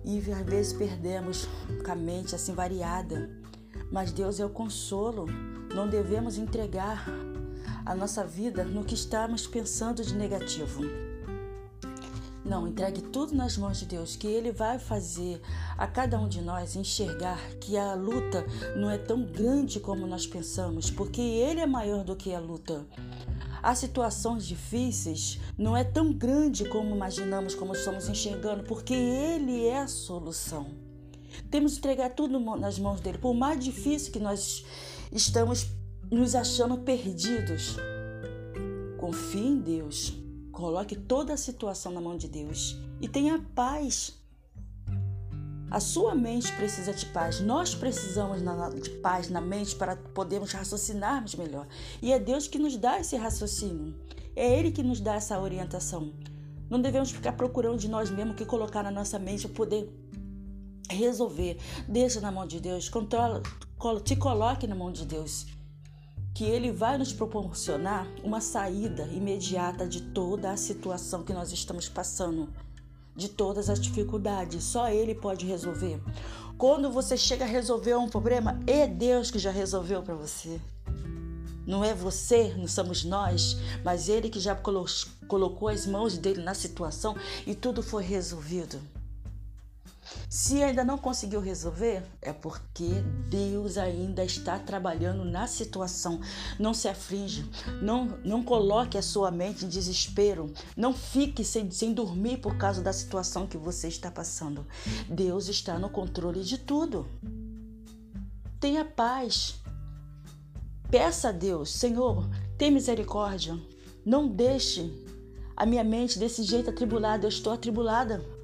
[0.04, 1.48] E às vezes perdemos
[1.86, 3.30] com a mente assim variada.
[3.92, 5.28] Mas Deus é o consolo.
[5.76, 7.06] Não devemos entregar
[7.86, 11.07] a nossa vida no que estamos pensando de negativo.
[12.48, 15.42] Não, entregue tudo nas mãos de Deus, que Ele vai fazer
[15.78, 18.46] a cada um de nós enxergar que a luta
[18.78, 22.88] não é tão grande como nós pensamos, porque Ele é maior do que a luta.
[23.62, 29.80] As situações difíceis não é tão grande como imaginamos, como estamos enxergando, porque Ele é
[29.80, 30.68] a solução.
[31.52, 34.64] Temos que entregar tudo nas mãos dele, por mais difícil que nós
[35.12, 35.68] estamos
[36.10, 37.76] nos achando perdidos.
[38.98, 40.14] Confie em Deus,
[40.58, 44.20] coloque toda a situação na mão de Deus e tenha paz.
[45.70, 47.40] A sua mente precisa de paz.
[47.42, 48.42] Nós precisamos
[48.82, 51.68] de paz na mente para podermos raciocinarmos melhor.
[52.02, 53.94] E é Deus que nos dá esse raciocínio.
[54.36, 56.12] É Ele que nos dá essa orientação.
[56.68, 59.94] Não devemos ficar procurando de nós mesmos que colocar na nossa mente para poder
[60.90, 61.60] resolver.
[61.88, 62.90] Deixa na mão de Deus.
[62.90, 63.44] Controla,
[64.04, 65.46] te coloque na mão de Deus.
[66.38, 71.90] Que Ele vai nos proporcionar uma saída imediata de toda a situação que nós estamos
[71.90, 72.48] passando
[73.16, 74.64] de todas as dificuldades.
[74.64, 76.00] Só Ele pode resolver.
[76.56, 80.62] Quando você chega a resolver um problema, é Deus que já resolveu para você.
[81.66, 84.56] Não é você, não somos nós, mas Ele que já
[85.28, 87.16] colocou as mãos dele na situação
[87.48, 88.80] e tudo foi resolvido.
[90.30, 92.90] Se ainda não conseguiu resolver, é porque
[93.30, 96.20] Deus ainda está trabalhando na situação.
[96.60, 97.50] Não se aflige,
[97.82, 102.82] não, não coloque a sua mente em desespero, não fique sem, sem dormir por causa
[102.82, 104.68] da situação que você está passando.
[105.08, 107.08] Deus está no controle de tudo.
[108.60, 109.56] Tenha paz.
[110.92, 113.58] Peça a Deus, Senhor, tem misericórdia.
[114.06, 114.92] Não deixe
[115.56, 117.26] a minha mente desse jeito atribulada.
[117.26, 118.37] Eu estou atribulada.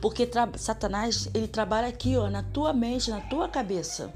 [0.00, 4.12] Porque Satanás, ele trabalha aqui, ó, na tua mente, na tua cabeça.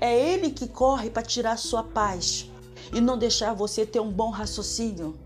[0.00, 2.50] É ele que corre para tirar a sua paz
[2.92, 5.18] e não deixar você ter um bom raciocínio.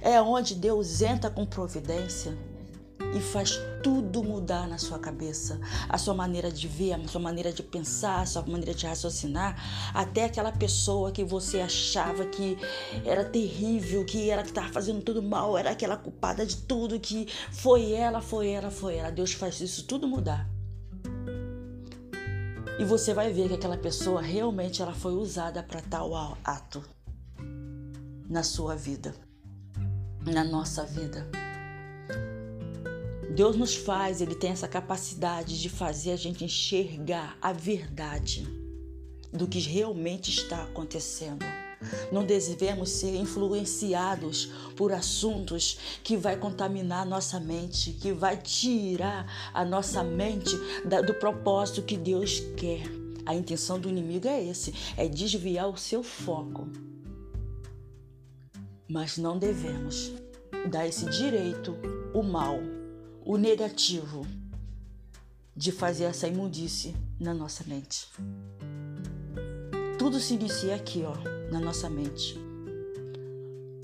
[0.00, 2.36] É onde Deus entra com providência
[3.16, 5.58] e faz tudo mudar na sua cabeça.
[5.88, 9.56] A sua maneira de ver, a sua maneira de pensar, a sua maneira de raciocinar.
[9.94, 12.58] Até aquela pessoa que você achava que
[13.04, 17.26] era terrível, que era que estava fazendo tudo mal, era aquela culpada de tudo, que
[17.52, 19.10] foi ela, foi ela, foi ela.
[19.10, 20.46] Deus faz isso tudo mudar.
[22.78, 26.84] E você vai ver que aquela pessoa realmente ela foi usada para tal ato
[28.28, 29.14] na sua vida,
[30.26, 31.45] na nossa vida.
[33.34, 38.46] Deus nos faz, Ele tem essa capacidade de fazer a gente enxergar a verdade
[39.32, 41.44] do que realmente está acontecendo.
[42.10, 49.64] Não devemos ser influenciados por assuntos que vai contaminar nossa mente, que vai tirar a
[49.64, 50.56] nossa mente
[51.06, 52.82] do propósito que Deus quer.
[53.26, 56.68] A intenção do inimigo é esse, é desviar o seu foco.
[58.88, 60.12] Mas não devemos
[60.70, 61.76] dar esse direito,
[62.14, 62.60] o mal,
[63.26, 64.24] o negativo
[65.54, 68.06] de fazer essa imundície na nossa mente.
[69.98, 71.14] Tudo se inicia aqui, ó,
[71.50, 72.38] na nossa mente.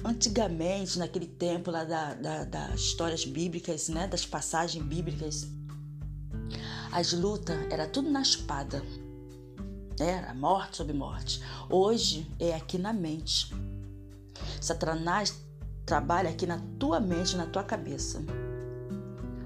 [0.04, 5.48] Antigamente, naquele tempo lá da, da, das histórias bíblicas, né, das passagens bíblicas,
[6.92, 8.80] as lutas era tudo na espada.
[9.98, 11.42] Era morte sobre morte.
[11.68, 13.52] Hoje é aqui na mente.
[14.60, 15.34] Satanás
[15.84, 18.24] trabalha aqui na tua mente, na tua cabeça.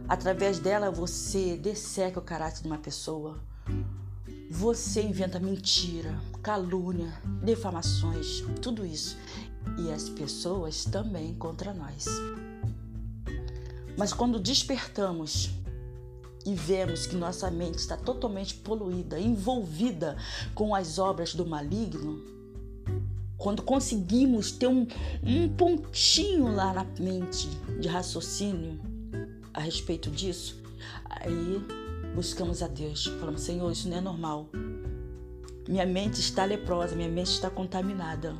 [0.08, 3.40] Através dela você desseca o caráter de uma pessoa.
[4.48, 9.18] Você inventa mentira, calúnia, defamações, tudo isso.
[9.76, 12.06] E as pessoas também contra nós.
[13.98, 15.50] Mas quando despertamos
[16.44, 20.16] e vemos que nossa mente está totalmente poluída, envolvida
[20.54, 22.22] com as obras do maligno,
[23.36, 24.86] quando conseguimos ter um,
[25.24, 27.48] um pontinho lá na mente
[27.80, 28.95] de raciocínio
[29.56, 30.62] a respeito disso,
[31.08, 31.60] aí
[32.14, 34.50] buscamos a Deus, falamos: Senhor, isso não é normal.
[35.66, 38.36] Minha mente está leprosa, minha mente está contaminada.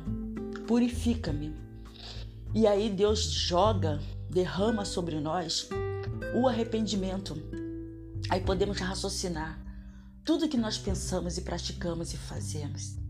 [0.65, 1.53] Purifica-me.
[2.53, 3.99] E aí Deus joga,
[4.29, 5.67] derrama sobre nós
[6.35, 7.35] o arrependimento.
[8.29, 9.59] Aí podemos raciocinar
[10.23, 13.06] tudo que nós pensamos e praticamos e fazemos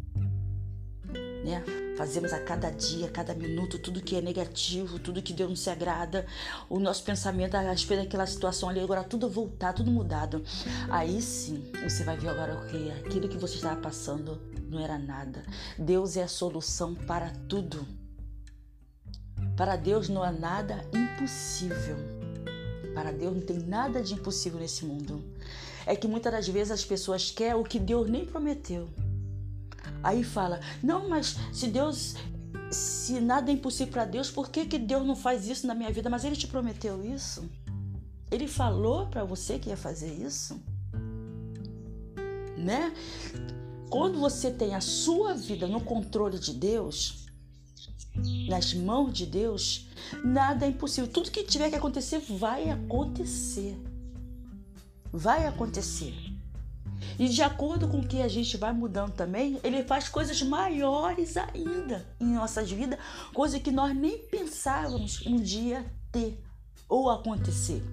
[1.47, 1.63] né?
[1.95, 5.55] Fazemos a cada dia, a cada minuto, tudo que é negativo, tudo que Deus não
[5.55, 6.27] se agrada,
[6.69, 10.43] o nosso pensamento a respeito daquela situação ali, agora tudo voltar, tudo mudado.
[10.89, 12.91] Aí sim, você vai ver agora o que?
[12.91, 14.39] Aquilo que você estava passando
[14.69, 15.43] não era nada.
[15.79, 17.87] Deus é a solução para tudo.
[19.55, 21.97] Para Deus não há nada impossível.
[22.93, 25.23] Para Deus não tem nada de impossível nesse mundo.
[25.85, 28.89] É que muitas das vezes as pessoas querem o que Deus nem prometeu.
[30.03, 32.15] Aí fala: não, mas se Deus,
[32.71, 35.91] se nada é impossível para Deus, por que, que Deus não faz isso na minha
[35.91, 36.09] vida?
[36.09, 37.49] Mas Ele te prometeu isso?
[38.29, 40.61] Ele falou para você que ia fazer isso?
[42.57, 42.93] Né?
[43.89, 47.25] Quando você tem a sua vida no controle de Deus,
[48.49, 49.87] nas mãos de Deus,
[50.25, 51.09] nada é impossível.
[51.09, 53.77] Tudo que tiver que acontecer vai acontecer.
[55.11, 56.13] Vai acontecer.
[57.19, 61.35] E de acordo com o que a gente vai mudando também, ele faz coisas maiores
[61.37, 62.99] ainda em nossas vidas,
[63.33, 66.39] coisa que nós nem pensávamos um dia ter
[66.87, 67.83] ou acontecer.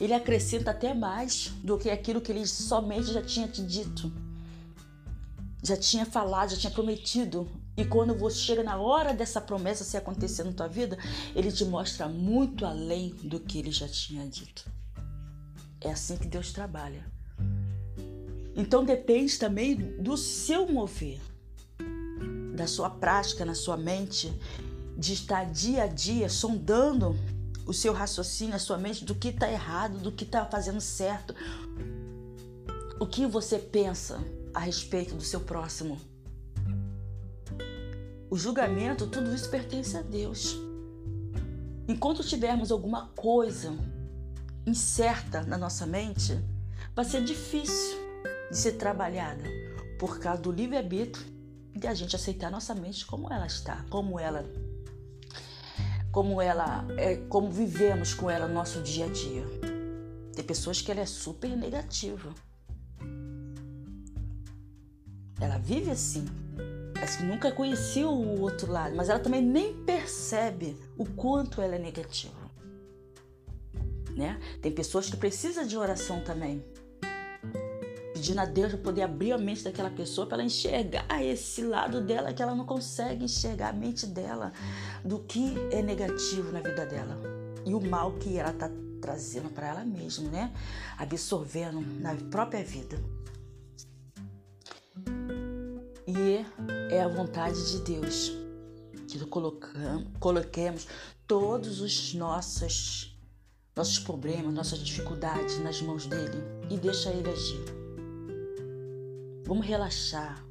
[0.00, 4.12] Ele acrescenta até mais do que aquilo que ele somente já tinha te dito,
[5.62, 7.48] já tinha falado, já tinha prometido.
[7.76, 10.96] E quando você chega na hora dessa promessa se acontecer na tua vida,
[11.34, 14.70] ele te mostra muito além do que ele já tinha dito.
[15.80, 17.17] É assim que Deus trabalha.
[18.58, 21.20] Então depende também do seu mover,
[22.56, 24.36] da sua prática na sua mente,
[24.96, 27.16] de estar dia a dia sondando
[27.64, 31.36] o seu raciocínio, a sua mente, do que está errado, do que está fazendo certo.
[32.98, 34.18] O que você pensa
[34.52, 35.96] a respeito do seu próximo?
[38.28, 40.56] O julgamento, tudo isso pertence a Deus.
[41.86, 43.72] Enquanto tivermos alguma coisa
[44.66, 46.36] incerta na nossa mente,
[46.96, 48.07] vai ser difícil
[48.50, 49.44] de ser trabalhada
[49.98, 51.26] por causa do livre-arbítrio
[51.74, 54.44] de a gente aceitar nossa mente como ela está, como ela
[56.10, 59.44] como ela é, como vivemos com ela no nosso dia a dia.
[60.34, 62.34] Tem pessoas que ela é super negativa.
[65.40, 66.24] Ela vive assim.
[66.94, 71.76] Parece que nunca conheceu o outro lado, mas ela também nem percebe o quanto ela
[71.76, 72.48] é negativa.
[74.16, 74.40] Né?
[74.60, 76.64] Tem pessoas que precisam de oração também
[78.18, 82.00] pedindo a Deus para poder abrir a mente daquela pessoa para ela enxergar esse lado
[82.00, 84.52] dela que ela não consegue enxergar a mente dela
[85.04, 87.16] do que é negativo na vida dela
[87.64, 88.68] e o mal que ela está
[89.00, 90.52] trazendo para ela mesma, né?
[90.96, 93.00] Absorvendo na própria vida.
[96.04, 96.44] E
[96.90, 98.32] é a vontade de Deus
[99.06, 99.20] que
[100.18, 100.88] coloquemos
[101.24, 103.16] todos os nossos
[103.76, 107.77] nossos problemas, nossas dificuldades nas mãos dele e deixa ele agir.
[109.48, 110.44] Vamos relaxar.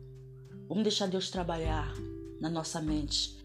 [0.68, 1.94] Vamos deixar Deus trabalhar
[2.42, 3.38] na nossa mente.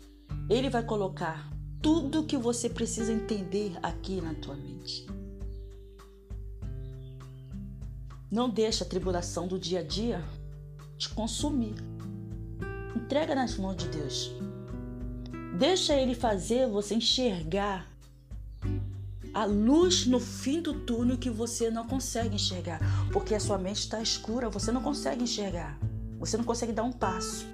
[0.48, 5.06] Ele vai colocar tudo que você precisa entender aqui na tua mente.
[8.30, 10.24] Não deixa a tribulação do dia a dia
[10.96, 11.74] te consumir.
[12.96, 14.32] Entrega nas mãos de Deus.
[15.58, 17.91] Deixa ele fazer você enxergar
[19.34, 22.80] a luz no fim do túnel que você não consegue enxergar,
[23.12, 25.78] porque a sua mente está escura, você não consegue enxergar,
[26.18, 27.46] você não consegue dar um passo.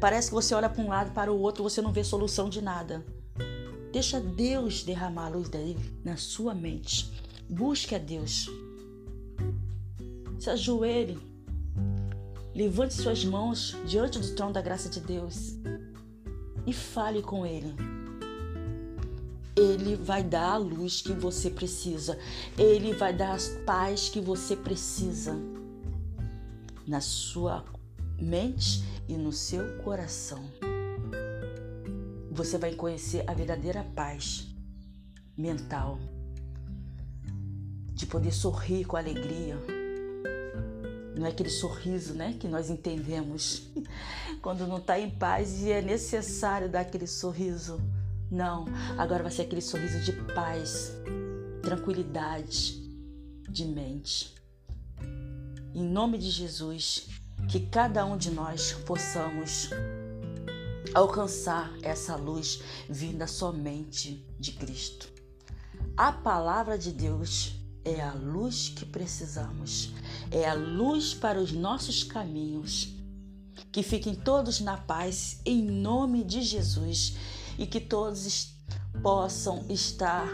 [0.00, 2.62] Parece que você olha para um lado, para o outro, você não vê solução de
[2.62, 3.04] nada.
[3.92, 7.12] Deixa Deus derramar a luz dele na sua mente.
[7.48, 8.48] Busque a Deus.
[10.38, 11.18] Se ajoelhe.
[12.54, 15.54] Levante suas mãos diante do trono da graça de Deus
[16.66, 17.97] e fale com Ele.
[19.58, 22.16] Ele vai dar a luz que você precisa.
[22.56, 25.36] Ele vai dar as paz que você precisa
[26.86, 27.64] na sua
[28.16, 30.38] mente e no seu coração.
[32.30, 34.46] Você vai conhecer a verdadeira paz
[35.36, 35.98] mental,
[37.92, 39.56] de poder sorrir com alegria.
[41.16, 43.64] Não é aquele sorriso, né, que nós entendemos
[44.40, 47.80] quando não está em paz e é necessário dar aquele sorriso
[48.30, 48.66] Não,
[48.98, 50.92] agora vai ser aquele sorriso de paz,
[51.62, 52.74] tranquilidade
[53.48, 54.34] de mente.
[55.74, 57.08] Em nome de Jesus,
[57.48, 59.70] que cada um de nós possamos
[60.94, 65.08] alcançar essa luz vinda somente de Cristo.
[65.96, 67.54] A palavra de Deus
[67.84, 69.92] é a luz que precisamos,
[70.30, 72.94] é a luz para os nossos caminhos.
[73.72, 77.16] Que fiquem todos na paz, em nome de Jesus,
[77.58, 78.54] e que todos
[79.02, 80.26] possam estar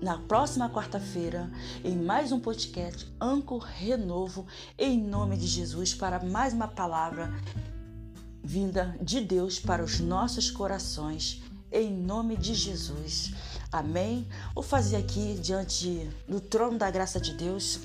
[0.00, 1.50] na próxima quarta-feira
[1.84, 4.46] em mais um podcast Anco Renovo,
[4.78, 7.32] em nome de Jesus, para mais uma palavra
[8.42, 11.42] vinda de Deus para os nossos corações,
[11.72, 13.32] em nome de Jesus.
[13.72, 14.26] Amém?
[14.54, 17.80] Vou fazer aqui, diante do trono da graça de Deus,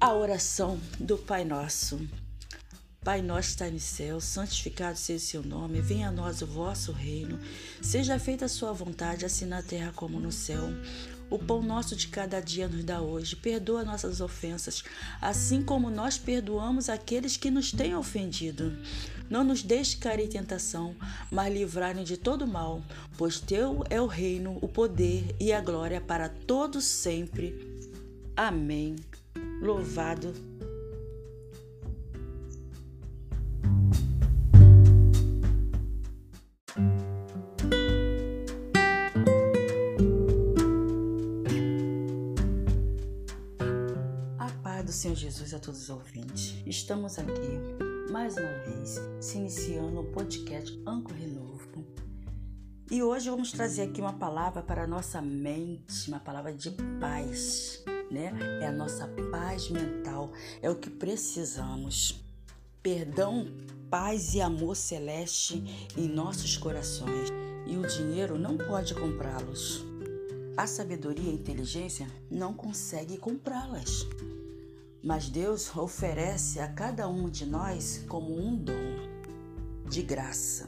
[0.00, 2.00] a oração do Pai Nosso.
[3.04, 6.90] Pai nosso está no céu, santificado seja o seu nome, venha a nós o vosso
[6.90, 7.38] reino,
[7.82, 10.70] seja feita a sua vontade, assim na terra como no céu.
[11.28, 13.36] O pão nosso de cada dia nos dá hoje.
[13.36, 14.82] Perdoa nossas ofensas,
[15.20, 18.74] assim como nós perdoamos aqueles que nos têm ofendido.
[19.28, 20.96] Não nos deixe cair em tentação,
[21.30, 22.82] mas livrai-nos de todo mal,
[23.18, 27.54] pois teu é o reino, o poder e a glória para todos sempre.
[28.34, 28.96] Amém.
[29.60, 30.53] Louvado
[45.04, 46.54] Senhor Jesus a todos os ouvintes.
[46.64, 51.84] Estamos aqui mais uma vez se iniciando o podcast Anco Renovo.
[52.90, 57.84] E hoje vamos trazer aqui uma palavra para a nossa mente, uma palavra de paz,
[58.10, 58.32] né?
[58.62, 60.32] É a nossa paz mental,
[60.62, 62.24] é o que precisamos.
[62.82, 63.46] Perdão,
[63.90, 65.62] paz e amor celeste
[65.98, 67.28] em nossos corações.
[67.66, 69.84] E o dinheiro não pode comprá-los.
[70.56, 74.06] A sabedoria e a inteligência não conseguem comprá-las.
[75.04, 78.96] Mas Deus oferece a cada um de nós como um dom
[79.86, 80.66] de graça.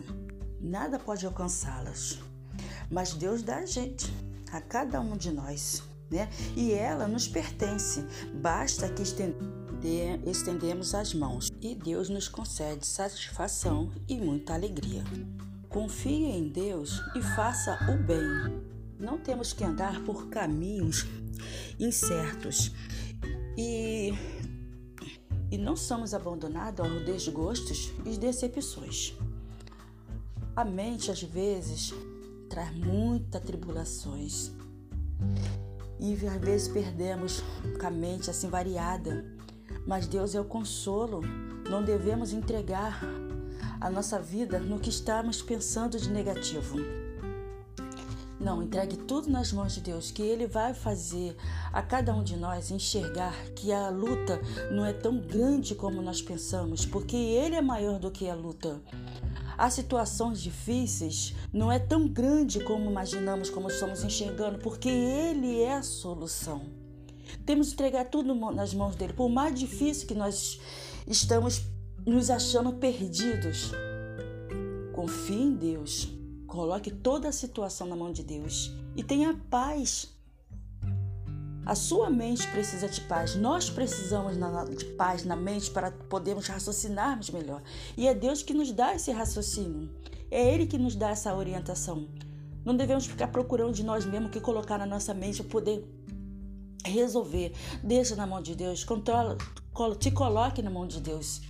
[0.61, 2.19] Nada pode alcançá-las,
[2.91, 4.13] mas Deus dá a gente,
[4.53, 6.29] a cada um de nós, né?
[6.55, 8.05] E ela nos pertence.
[8.35, 9.03] Basta que
[10.31, 15.03] estendemos as mãos e Deus nos concede satisfação e muita alegria.
[15.71, 18.21] Confie em Deus e faça o bem.
[18.99, 21.07] Não temos que andar por caminhos
[21.79, 22.73] incertos
[23.57, 24.13] e,
[25.51, 29.15] e não somos abandonados aos desgostos e decepções.
[30.55, 31.93] A mente, às vezes,
[32.49, 34.53] traz muitas tribulações
[35.99, 37.43] e às vezes perdemos
[37.79, 39.25] com a mente assim variada.
[39.87, 41.23] Mas Deus é o consolo.
[41.71, 43.01] Não devemos entregar
[43.81, 46.77] a nossa vida no que estamos pensando de negativo.
[48.39, 51.35] Não, entregue tudo nas mãos de Deus, que Ele vai fazer
[51.73, 54.39] a cada um de nós enxergar que a luta
[54.71, 58.79] não é tão grande como nós pensamos, porque Ele é maior do que a luta.
[59.57, 65.75] As situações difíceis não é tão grande como imaginamos, como estamos enxergando, porque Ele é
[65.75, 66.67] a solução.
[67.47, 70.61] Temos que entregar tudo nas mãos dele, por mais difícil que nós
[71.07, 71.63] estamos
[72.05, 73.73] nos achando perdidos.
[74.93, 76.17] Confie em Deus
[76.47, 80.15] Coloque toda a situação na mão de Deus e tenha paz.
[81.65, 83.35] A sua mente precisa de paz.
[83.35, 84.37] Nós precisamos
[84.77, 87.61] de paz na mente para podermos raciocinarmos melhor.
[87.97, 89.91] E é Deus que nos dá esse raciocínio.
[90.31, 92.09] É Ele que nos dá essa orientação.
[92.65, 95.85] Não devemos ficar procurando de nós mesmos que colocar na nossa mente para poder
[96.85, 97.53] resolver.
[97.83, 98.85] Deixa na mão de Deus.
[98.85, 99.37] Controla,
[99.99, 101.43] te coloque na mão de Deus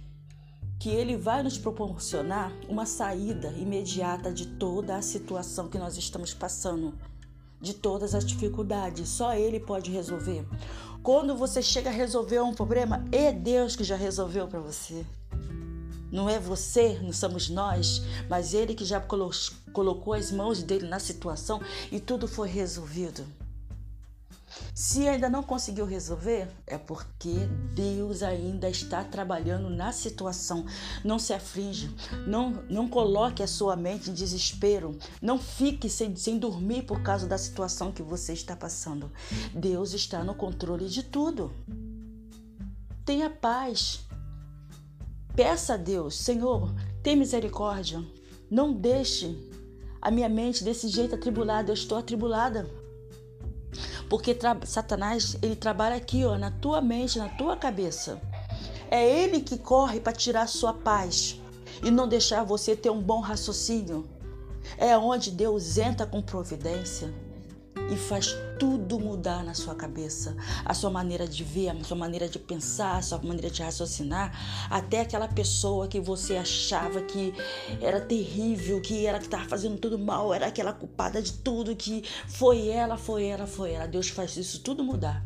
[0.78, 6.34] que ele vai nos proporcionar uma saída imediata de toda a situação que nós estamos
[6.34, 6.94] passando,
[7.60, 9.08] de todas as dificuldades.
[9.08, 10.46] Só ele pode resolver.
[11.02, 15.04] Quando você chega a resolver um problema, é Deus que já resolveu para você.
[16.12, 20.98] Não é você, não somos nós, mas ele que já colocou as mãos dele na
[20.98, 21.60] situação
[21.90, 23.24] e tudo foi resolvido.
[24.74, 27.34] Se ainda não conseguiu resolver, é porque
[27.74, 30.66] Deus ainda está trabalhando na situação.
[31.04, 31.94] Não se aflige,
[32.26, 37.26] não, não coloque a sua mente em desespero, não fique sem, sem dormir por causa
[37.26, 39.10] da situação que você está passando.
[39.54, 41.52] Deus está no controle de tudo.
[43.04, 44.00] Tenha paz.
[45.34, 48.02] Peça a Deus, Senhor, tem misericórdia.
[48.50, 49.36] Não deixe
[50.00, 51.70] a minha mente desse jeito atribulada.
[51.70, 52.68] Eu estou atribulada.
[54.08, 58.20] Porque Satanás, ele trabalha aqui, ó, na tua mente, na tua cabeça.
[58.90, 61.40] É ele que corre para tirar a sua paz
[61.82, 64.08] e não deixar você ter um bom raciocínio.
[64.78, 67.12] É onde Deus entra com providência
[67.90, 72.28] e faz tudo mudar na sua cabeça, a sua maneira de ver, a sua maneira
[72.28, 74.32] de pensar, a sua maneira de raciocinar,
[74.70, 77.34] até aquela pessoa que você achava que
[77.80, 82.02] era terrível, que era que estava fazendo tudo mal, era aquela culpada de tudo, que
[82.28, 83.86] foi ela, foi ela, foi ela.
[83.86, 85.24] Deus faz isso tudo mudar.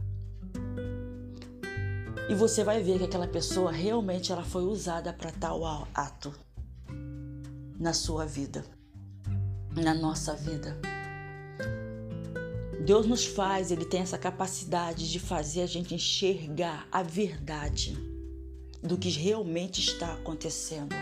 [2.29, 6.33] E você vai ver que aquela pessoa realmente ela foi usada para tal ato
[7.79, 8.65] na sua vida,
[9.75, 10.77] na nossa vida.
[12.85, 17.97] Deus nos faz, Ele tem essa capacidade de fazer a gente enxergar a verdade
[18.83, 20.95] do que realmente está acontecendo.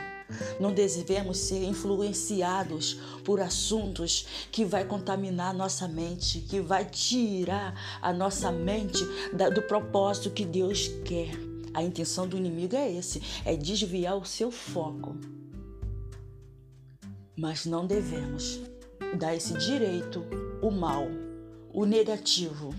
[0.61, 8.13] Não devemos ser influenciados por assuntos que vai contaminar nossa mente, que vai tirar a
[8.13, 9.03] nossa mente
[9.55, 11.31] do propósito que Deus quer.
[11.73, 15.17] A intenção do inimigo é esse, é desviar o seu foco.
[17.37, 18.61] Mas não devemos
[19.17, 20.25] dar esse direito,
[20.61, 21.07] o mal,
[21.79, 22.75] o negativo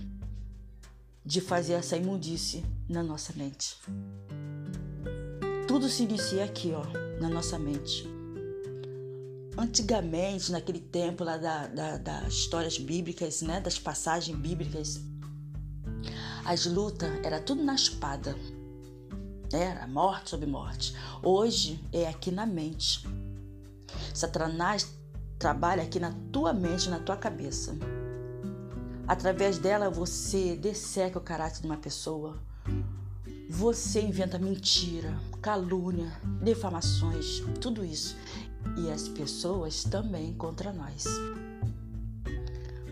[1.25, 3.77] de fazer essa imundície na nossa mente.
[5.69, 6.83] Tudo se inicia aqui, ó,
[7.17, 8.05] na nossa mente.
[9.57, 14.99] Antigamente, naquele tempo lá da, da, das histórias bíblicas, né, das passagens bíblicas,
[16.43, 18.35] as lutas era tudo na espada.
[19.53, 20.93] Era morte sobre morte.
[21.23, 23.07] Hoje é aqui na mente.
[24.13, 24.93] Satanás
[25.37, 27.77] trabalha aqui na tua mente, na tua cabeça.
[29.09, 32.37] Através dela você desseca o caráter de uma pessoa.
[33.49, 38.15] Você inventa mentira, calúnia, defamações, tudo isso.
[38.77, 41.05] E as pessoas também contra nós.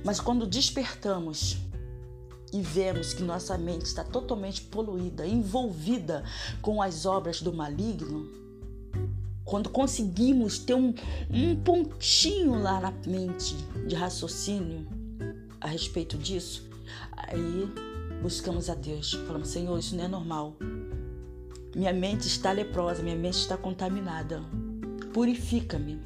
[0.03, 1.59] Mas quando despertamos
[2.51, 6.23] e vemos que nossa mente está totalmente poluída, envolvida
[6.63, 8.27] com as obras do maligno,
[9.45, 10.95] quando conseguimos ter um,
[11.29, 13.53] um pontinho lá na mente
[13.85, 14.96] de raciocínio,
[15.59, 16.67] a respeito disso,
[17.13, 17.71] aí
[18.21, 19.13] buscamos a Deus.
[19.25, 20.55] Falamos, Senhor, isso não é normal.
[21.75, 24.41] Minha mente está leprosa, minha mente está contaminada.
[25.13, 26.01] Purifica-me.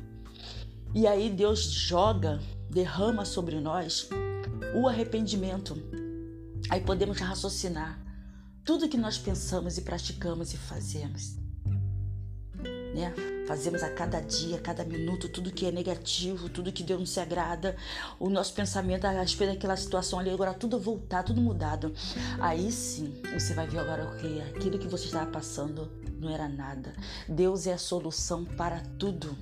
[0.93, 2.39] E aí Deus joga,
[2.69, 4.09] derrama sobre nós
[4.75, 5.75] o arrependimento.
[6.69, 7.99] Aí podemos raciocinar
[8.63, 11.40] tudo que nós pensamos e praticamos e fazemos
[12.93, 13.13] né?
[13.47, 17.05] Fazemos a cada dia, a cada minuto, tudo que é negativo, tudo que Deus não
[17.05, 17.75] se agrada,
[18.19, 21.93] o nosso pensamento a respeito daquela situação ali, agora tudo voltar, tudo mudado.
[22.39, 26.47] Aí sim, você vai ver agora o que aquilo que você estava passando não era
[26.47, 26.93] nada.
[27.27, 29.35] Deus é a solução para tudo.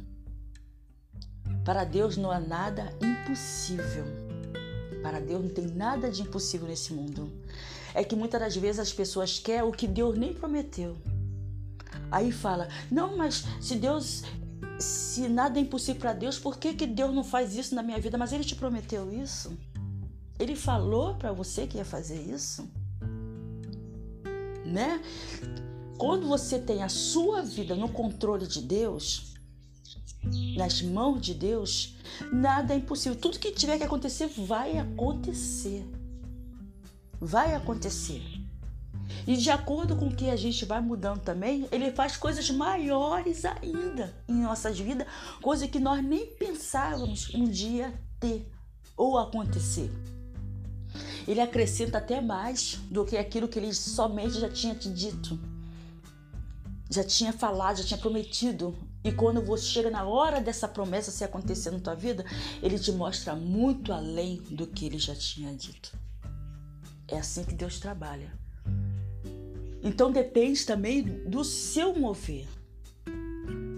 [1.66, 4.06] Para Deus não há nada impossível.
[5.04, 7.32] Para Deus não tem nada de impossível nesse mundo.
[7.94, 10.98] É que muitas das vezes as pessoas querem o que Deus nem prometeu.
[12.12, 14.24] Aí fala: não, mas se Deus,
[14.80, 18.00] se nada é impossível para Deus, por que, que Deus não faz isso na minha
[18.00, 18.18] vida?
[18.18, 19.58] Mas Ele te prometeu isso?
[20.40, 22.70] Ele falou para você que ia fazer isso?
[24.66, 25.02] Né?
[25.98, 29.34] Quando você tem a sua vida no controle de Deus,
[30.56, 31.98] nas mãos de Deus,
[32.32, 33.20] nada é impossível.
[33.20, 35.86] Tudo que tiver que acontecer vai acontecer.
[37.20, 38.24] Vai acontecer.
[39.26, 43.46] E de acordo com o que a gente vai mudando também, ele faz coisas maiores
[43.46, 45.08] ainda em nossas vidas,
[45.42, 48.50] coisa que nós nem pensávamos um dia ter
[48.96, 49.92] ou acontecer.
[51.28, 55.40] Ele acrescenta até mais do que aquilo que ele somente já tinha te dito,
[56.90, 58.76] já tinha falado, já tinha prometido.
[59.04, 62.26] E quando você chega na hora dessa promessa se acontecer na tua vida,
[62.62, 65.98] ele te mostra muito além do que ele já tinha dito.
[67.08, 68.39] É assim que Deus trabalha.
[69.82, 72.48] Então depende também do seu mover,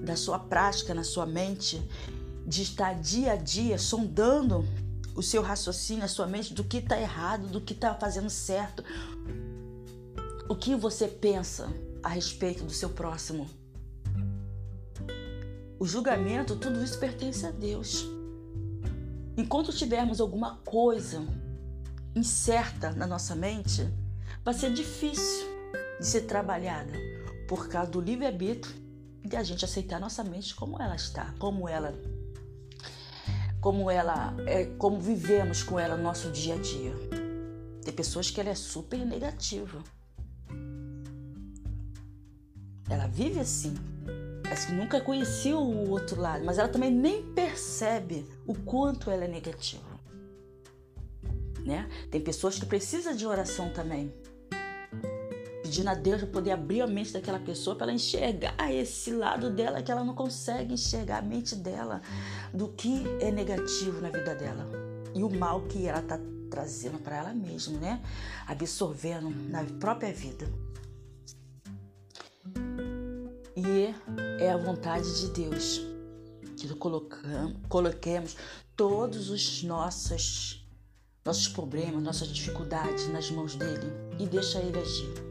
[0.04, 1.82] da sua prática na sua mente,
[2.46, 4.66] de estar dia a dia sondando
[5.16, 8.84] o seu raciocínio, a sua mente, do que está errado, do que está fazendo certo.
[10.50, 11.72] O que você pensa
[12.02, 13.48] a respeito do seu próximo?
[15.80, 18.06] O julgamento, tudo isso pertence a Deus.
[19.38, 21.26] Enquanto tivermos alguma coisa
[22.16, 23.88] incerta na nossa mente,
[24.44, 25.61] vai ser difícil
[26.02, 26.92] de ser trabalhada
[27.48, 28.76] por causa do livre-arbítrio
[29.24, 31.94] de a gente aceitar nossa mente como ela está, como ela
[33.62, 36.92] como ela é, como vivemos com ela no nosso dia a dia.
[37.84, 39.84] Tem pessoas que ela é super negativa.
[42.90, 43.76] Ela vive assim.
[44.42, 49.26] Parece que nunca conheceu o outro lado, mas ela também nem percebe o quanto ela
[49.26, 49.92] é negativa.
[51.64, 51.88] Né?
[52.10, 54.12] Tem pessoas que precisam de oração também
[55.72, 59.50] pedindo a Deus para poder abrir a mente daquela pessoa para ela enxergar esse lado
[59.50, 62.02] dela que ela não consegue enxergar a mente dela
[62.54, 64.68] do que é negativo na vida dela
[65.16, 66.20] e o mal que ela está
[66.50, 68.02] trazendo para ela mesma, né?
[68.46, 70.46] Absorvendo na própria vida.
[73.56, 73.96] E
[74.44, 75.82] é a vontade de Deus
[76.58, 78.36] que colocamos, coloquemos
[78.76, 80.68] todos os nossos,
[81.24, 83.88] nossos problemas, nossas dificuldades nas mãos dele
[84.20, 85.31] e deixa ele agir.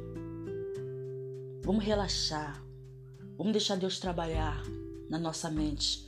[1.71, 2.61] Vamos relaxar.
[3.39, 4.61] Vamos deixar Deus trabalhar
[5.09, 6.05] na nossa mente.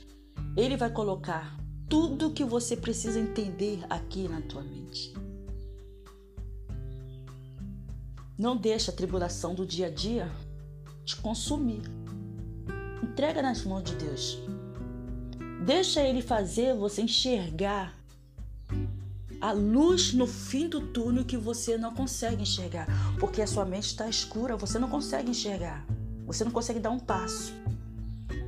[0.57, 1.57] Ele vai colocar
[1.87, 5.13] tudo que você precisa entender aqui na tua mente.
[8.37, 10.29] Não deixa a tribulação do dia a dia
[11.05, 11.83] te consumir.
[13.01, 14.39] Entrega nas mãos de Deus.
[15.65, 17.97] Deixa Ele fazer você enxergar
[19.43, 22.87] a luz no fim do túnel que você não consegue enxergar,
[23.19, 25.85] porque a sua mente está escura, você não consegue enxergar,
[26.25, 27.51] você não consegue dar um passo.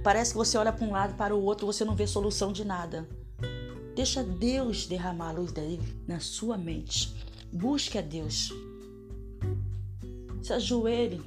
[0.02, 2.64] Parece que você olha para um lado para o outro, você não vê solução de
[2.64, 3.06] nada.
[3.94, 7.14] Deixa Deus derramar a luz dele na sua mente.
[7.52, 8.54] Busque a Deus.
[10.42, 11.22] Se ajoelhe.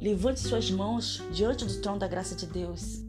[0.00, 3.00] Levante suas mãos diante do trono da graça de Deus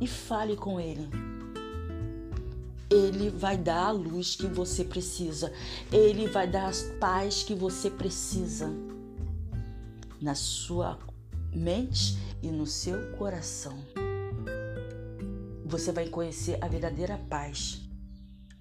[0.00, 1.25] e fale com Ele.
[2.90, 5.52] Ele vai dar a luz que você precisa.
[5.92, 8.70] Ele vai dar a paz que você precisa
[10.20, 10.98] na sua
[11.52, 13.76] mente e no seu coração.
[15.64, 17.82] Você vai conhecer a verdadeira paz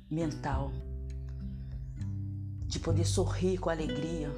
[0.10, 0.72] mental,
[2.66, 4.30] de poder sorrir com alegria,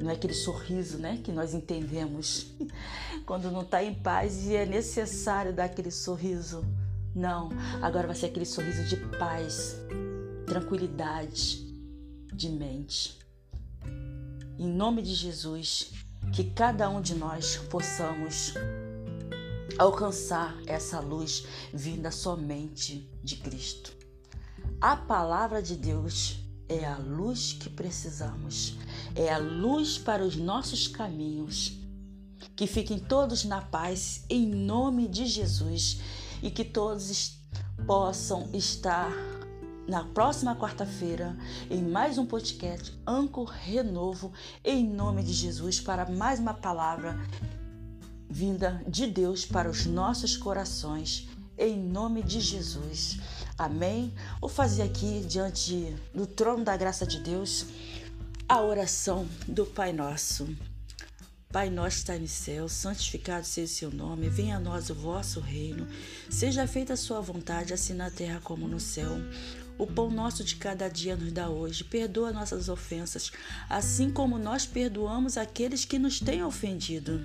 [0.00, 2.52] não é aquele sorriso, né, que nós entendemos
[3.26, 6.64] quando não está em paz e é necessário dar aquele sorriso.
[7.16, 7.48] Não,
[7.80, 9.80] agora vai ser aquele sorriso de paz,
[10.44, 11.64] tranquilidade
[12.30, 13.18] de mente.
[14.58, 15.92] Em nome de Jesus,
[16.34, 18.52] que cada um de nós possamos
[19.78, 23.94] alcançar essa luz vinda somente de Cristo.
[24.78, 26.36] A palavra de Deus
[26.68, 28.76] é a luz que precisamos,
[29.14, 31.78] é a luz para os nossos caminhos.
[32.54, 35.98] Que fiquem todos na paz, em nome de Jesus,
[36.46, 37.40] e que todos
[37.88, 39.10] possam estar
[39.88, 41.36] na próxima quarta-feira
[41.68, 44.32] em mais um podcast Anco Renovo,
[44.64, 47.18] em nome de Jesus, para mais uma palavra
[48.30, 51.28] vinda de Deus para os nossos corações,
[51.58, 53.18] em nome de Jesus.
[53.58, 54.14] Amém?
[54.40, 57.66] Vou fazer aqui, diante do trono da graça de Deus,
[58.48, 60.46] a oração do Pai Nosso.
[61.52, 65.40] Pai nosso está no céu, santificado seja o seu nome, venha a nós o vosso
[65.40, 65.86] reino,
[66.28, 69.18] seja feita a sua vontade, assim na terra como no céu.
[69.78, 71.84] O pão nosso de cada dia nos dá hoje.
[71.84, 73.30] Perdoa nossas ofensas,
[73.68, 77.24] assim como nós perdoamos aqueles que nos têm ofendido.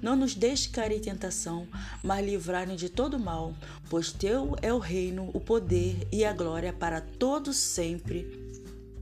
[0.00, 1.68] Não nos deixe cair em tentação,
[2.02, 3.54] mas livrai-nos de todo mal,
[3.88, 8.26] pois teu é o reino, o poder e a glória para todos sempre.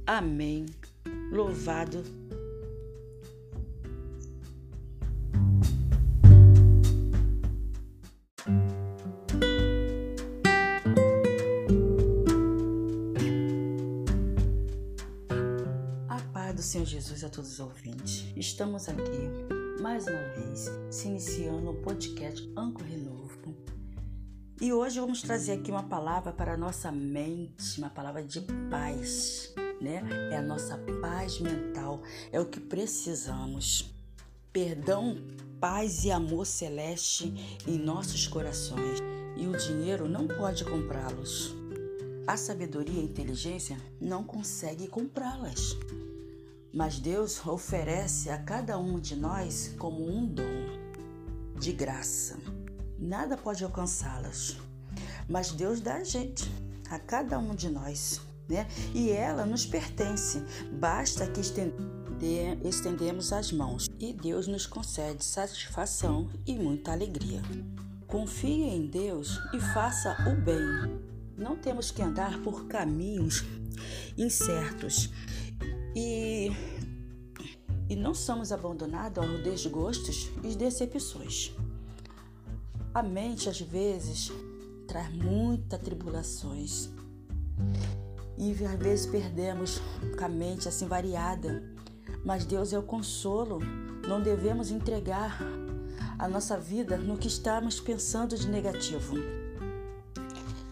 [0.04, 0.66] Amém.
[1.30, 2.27] Louvado
[16.58, 18.32] do Senhor Jesus a todos os ouvintes.
[18.36, 19.30] Estamos aqui
[19.80, 23.54] mais uma vez se iniciando o podcast Anco Renovo.
[24.60, 29.54] E hoje vamos trazer aqui uma palavra para a nossa mente, uma palavra de paz,
[29.80, 30.02] né?
[30.32, 33.94] É a nossa paz mental, é o que precisamos.
[34.52, 35.18] Perdão,
[35.60, 37.32] paz e amor celeste
[37.66, 38.98] em nossos corações.
[39.36, 41.54] E o dinheiro não pode comprá-los.
[42.26, 45.76] A sabedoria e a inteligência não conseguem comprá-las.
[46.72, 50.88] Mas Deus oferece a cada um de nós como um dom
[51.58, 52.38] de graça.
[52.98, 54.56] Nada pode alcançá-las,
[55.28, 56.50] mas Deus dá a gente,
[56.90, 58.66] a cada um de nós, né?
[58.94, 60.42] E ela nos pertence.
[60.72, 61.40] Basta que
[62.64, 67.40] estendemos as mãos e Deus nos concede satisfação e muita alegria.
[68.06, 71.00] Confie em Deus e faça o bem.
[71.36, 73.44] Não temos que andar por caminhos
[74.16, 75.10] incertos
[75.94, 76.50] e,
[77.88, 81.52] e não somos abandonados aos desgostos e decepções.
[82.94, 84.32] A mente, às vezes,
[84.86, 86.90] traz muitas tribulações.
[88.38, 89.80] E às vezes perdemos
[90.16, 91.62] com a mente assim variada.
[92.24, 93.60] Mas Deus é o consolo.
[94.06, 95.38] Não devemos entregar
[96.18, 99.16] a nossa vida no que estamos pensando de negativo.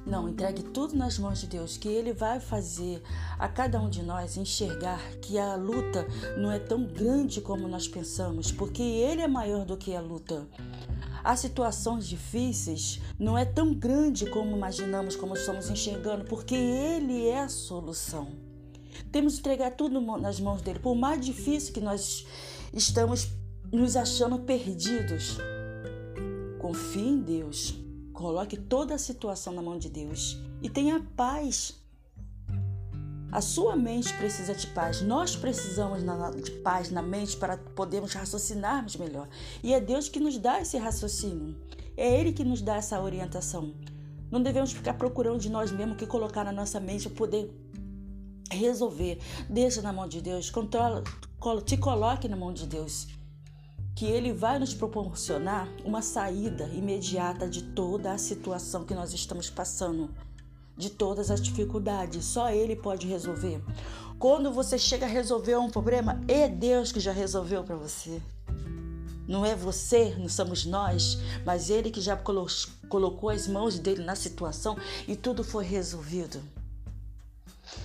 [0.06, 3.02] Não, entregue tudo nas mãos de Deus, que Ele vai fazer
[3.36, 6.06] a cada um de nós enxergar que a luta
[6.38, 10.46] não é tão grande como nós pensamos, porque Ele é maior do que a luta.
[11.24, 17.40] As situações difíceis não é tão grande como imaginamos, como estamos enxergando, porque Ele é
[17.40, 18.45] a solução.
[19.16, 22.26] Temos entregar tudo nas mãos dele, por mais difícil que nós
[22.70, 23.30] estamos
[23.72, 25.38] nos achando perdidos.
[26.60, 31.74] Confie em Deus Coloque toda a situação na mão de Deus e tenha paz.
[33.32, 35.00] A sua mente precisa de paz.
[35.00, 36.02] Nós precisamos
[36.42, 39.28] de paz na mente para podermos raciocinarmos melhor.
[39.62, 41.56] E é Deus que nos dá esse raciocínio.
[41.96, 43.74] É Ele que nos dá essa orientação.
[44.30, 47.50] Não devemos ficar procurando de nós mesmos que colocar na nossa mente para poder
[48.50, 49.18] resolver.
[49.48, 50.50] Deixa na mão de Deus.
[50.50, 51.02] Controla,
[51.64, 53.06] te coloque na mão de Deus
[53.96, 59.48] que ele vai nos proporcionar uma saída imediata de toda a situação que nós estamos
[59.48, 60.14] passando,
[60.76, 62.26] de todas as dificuldades.
[62.26, 63.58] Só ele pode resolver.
[64.18, 68.20] Quando você chega a resolver um problema, é Deus que já resolveu para você.
[69.26, 72.16] Não é você, não somos nós, mas ele que já
[72.88, 74.76] colocou as mãos dele na situação
[75.08, 76.38] e tudo foi resolvido.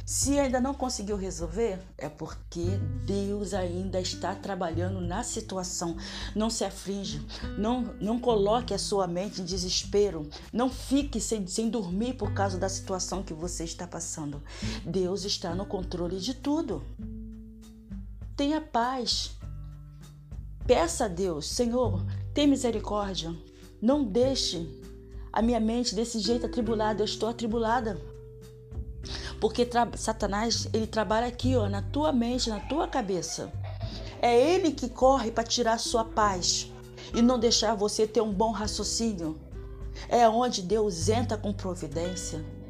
[0.05, 2.65] Se ainda não conseguiu resolver, é porque
[3.05, 5.95] Deus ainda está trabalhando na situação.
[6.35, 7.25] Não se aflige,
[7.57, 12.57] não, não coloque a sua mente em desespero, não fique sem, sem dormir por causa
[12.57, 14.41] da situação que você está passando.
[14.85, 16.83] Deus está no controle de tudo.
[18.35, 19.31] Tenha paz.
[20.65, 23.35] Peça a Deus, Senhor, tem misericórdia.
[23.81, 24.67] Não deixe
[25.33, 27.01] a minha mente desse jeito atribulada.
[27.01, 27.99] Eu estou atribulada.
[29.41, 29.67] Porque
[29.97, 33.51] Satanás, ele trabalha aqui, ó, na tua mente, na tua cabeça.
[34.21, 36.71] É ele que corre para tirar a sua paz
[37.13, 39.37] e não deixar você ter um bom raciocínio.
[40.07, 42.60] É onde Deus entra com providência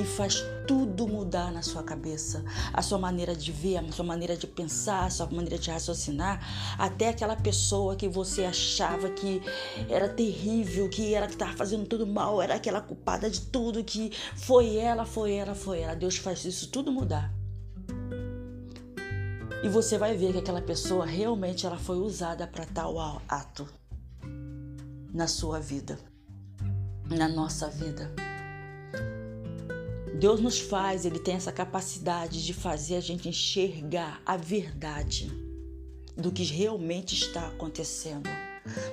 [0.00, 2.44] e faz tudo mudar na sua cabeça.
[2.72, 6.40] A sua maneira de ver, a sua maneira de pensar, a sua maneira de raciocinar.
[6.78, 9.40] Até aquela pessoa que você achava que
[9.88, 14.12] era terrível, que era que estava fazendo tudo mal, era aquela culpada de tudo, que
[14.36, 15.94] foi ela, foi ela, foi ela.
[15.94, 17.32] Deus faz isso tudo mudar.
[19.62, 23.68] E você vai ver que aquela pessoa realmente ela foi usada para tal ato
[25.12, 25.98] na sua vida,
[27.10, 28.08] na nossa vida.
[30.18, 35.30] Deus nos faz, Ele tem essa capacidade de fazer a gente enxergar a verdade
[36.16, 38.28] do que realmente está acontecendo.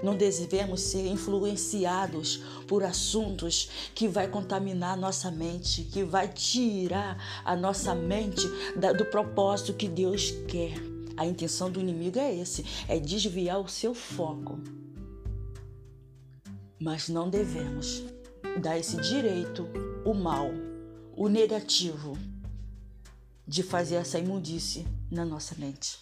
[0.04, 7.56] Não devemos ser influenciados por assuntos que vai contaminar nossa mente, que vai tirar a
[7.56, 8.48] nossa mente
[8.96, 10.76] do propósito que Deus quer.
[11.18, 14.60] A intenção do inimigo é esse, é desviar o seu foco.
[16.80, 18.04] Mas não devemos
[18.62, 19.68] dar esse direito,
[20.06, 20.52] o mal,
[21.16, 22.18] o negativo
[23.48, 26.00] de fazer essa imundície na nossa mente.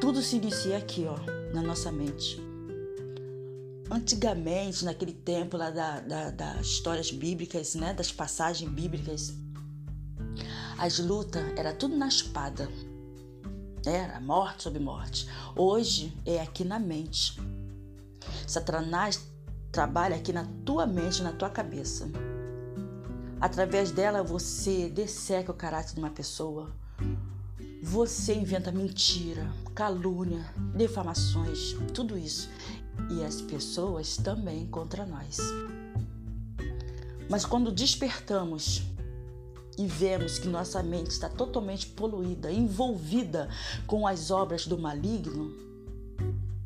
[0.00, 1.16] Tudo se inicia aqui, ó,
[1.52, 2.38] na nossa mente.
[3.90, 9.34] Antigamente, naquele tempo lá da, da, das histórias bíblicas, né, das passagens bíblicas,
[10.78, 12.68] as lutas era tudo na espada.
[13.84, 15.28] Era morte sobre morte.
[15.56, 17.40] Hoje é aqui na mente.
[18.46, 19.26] Satanás
[19.72, 22.08] trabalha aqui na tua mente, na tua cabeça.
[23.40, 26.70] Através dela você desseca o caráter de uma pessoa.
[27.82, 32.48] Você inventa mentira, calúnia, defamações, tudo isso.
[33.10, 35.38] E as pessoas também contra nós.
[37.28, 38.82] Mas quando despertamos
[39.78, 43.50] e vemos que nossa mente está totalmente poluída, envolvida
[43.86, 45.54] com as obras do maligno,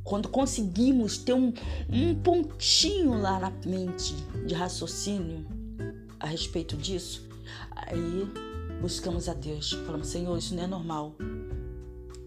[0.04, 1.52] quando conseguimos ter um,
[1.88, 4.14] um pontinho lá na mente
[4.46, 5.59] de raciocínio,
[6.20, 7.26] a respeito disso,
[7.72, 8.30] aí
[8.80, 9.72] buscamos a Deus.
[9.72, 11.16] Falamos, Senhor, isso não é normal.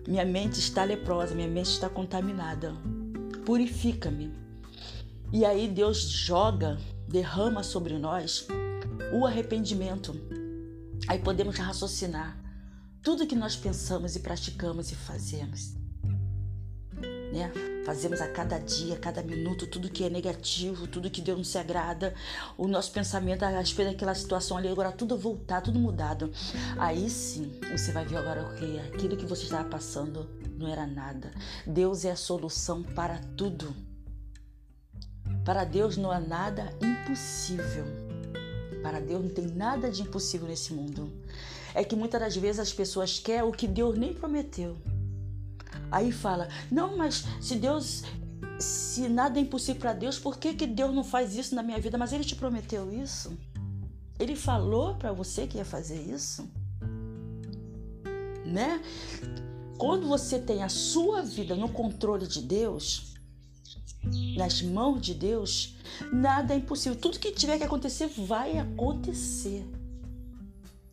[0.07, 2.75] Minha mente está leprosa, minha mente está contaminada.
[3.45, 4.33] Purifica-me.
[5.31, 6.77] E aí Deus joga,
[7.07, 8.47] derrama sobre nós
[9.13, 10.13] o arrependimento.
[11.07, 12.37] Aí podemos raciocinar
[13.01, 15.82] tudo que nós pensamos e praticamos e fazemos.
[17.33, 17.51] Né?
[17.83, 21.43] Fazemos a cada dia, a cada minuto, tudo que é negativo, tudo que Deus não
[21.43, 22.13] se agrada,
[22.55, 26.31] o nosso pensamento a respeito daquela situação ali, agora tudo voltar, tudo mudado.
[26.77, 30.85] Aí sim, você vai ver agora o que aquilo que você estava passando não era
[30.85, 31.31] nada.
[31.65, 33.75] Deus é a solução para tudo.
[35.43, 37.85] Para Deus não há nada impossível.
[38.83, 41.11] Para Deus não tem nada de impossível nesse mundo.
[41.73, 44.77] É que muitas das vezes as pessoas querem o que Deus nem prometeu.
[45.91, 48.03] Aí fala: não, mas se Deus
[48.59, 51.79] se nada é impossível para Deus, por que, que Deus não faz isso na minha
[51.79, 51.97] vida?
[51.97, 53.37] Mas Ele te prometeu isso?
[54.19, 56.49] Ele falou para você que ia fazer isso?
[58.45, 58.81] Né?
[59.77, 63.13] Quando você tem a sua vida no controle de Deus,
[64.37, 65.75] nas mãos de Deus,
[66.11, 66.97] nada é impossível.
[66.97, 69.65] Tudo que tiver que acontecer vai acontecer.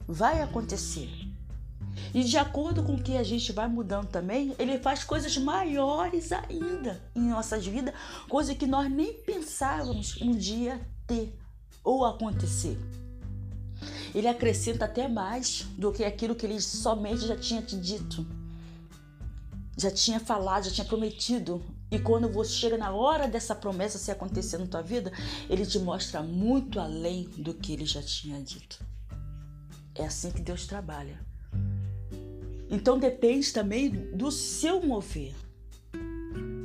[0.06, 1.29] Vai acontecer.
[2.12, 6.32] E de acordo com o que a gente vai mudando também, ele faz coisas maiores
[6.32, 7.95] ainda em nossas vidas,
[8.28, 11.36] coisa que nós nem pensávamos um dia ter
[11.84, 12.78] ou acontecer.
[14.14, 18.26] Ele acrescenta até mais do que aquilo que ele somente já tinha te dito,
[19.76, 21.62] já tinha falado, já tinha prometido.
[21.91, 25.12] E quando você chega na hora dessa promessa se acontecer na tua vida,
[25.49, 28.84] ele te mostra muito além do que ele já tinha dito.
[29.95, 31.29] É assim que Deus trabalha.
[32.70, 35.34] Então depende também do seu mover,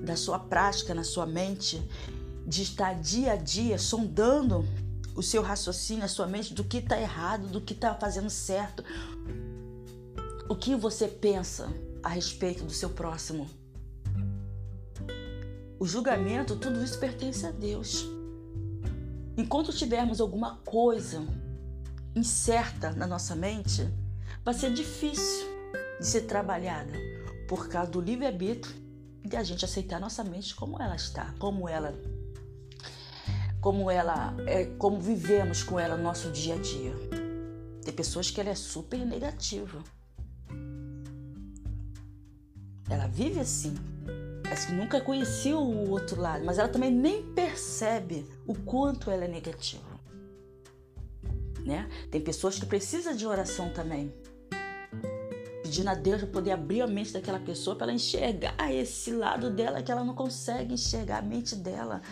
[0.05, 1.81] da sua prática na sua mente,
[2.45, 4.63] de estar dia a dia sondando
[5.15, 8.83] o seu raciocínio, a sua mente do que está errado, do que está fazendo certo.
[10.47, 13.49] O que você pensa a respeito do seu próximo?
[15.79, 18.05] O julgamento, tudo isso pertence a Deus.
[19.35, 21.25] Enquanto tivermos alguma coisa
[22.15, 23.89] incerta na nossa mente,
[24.43, 25.54] vai ser difícil
[25.99, 26.93] de ser trabalhada
[27.47, 28.75] por causa do livre-arbítrio
[29.23, 31.93] de a gente aceitar nossa mente como ela está, como ela
[33.59, 36.93] como ela é, como vivemos com ela no nosso dia a dia.
[37.83, 39.83] Tem pessoas que ela é super negativa.
[42.87, 43.75] Ela vive assim.
[44.43, 49.25] Parece que nunca conheceu o outro lado, mas ela também nem percebe o quanto ela
[49.25, 49.95] é negativa.
[51.65, 51.89] Né?
[52.11, 54.13] Tem pessoas que precisam de oração também
[55.65, 59.49] pedindo a Deus para poder abrir a mente daquela pessoa para ela enxergar esse lado
[59.49, 62.03] dela que ela não consegue enxergar a mente dela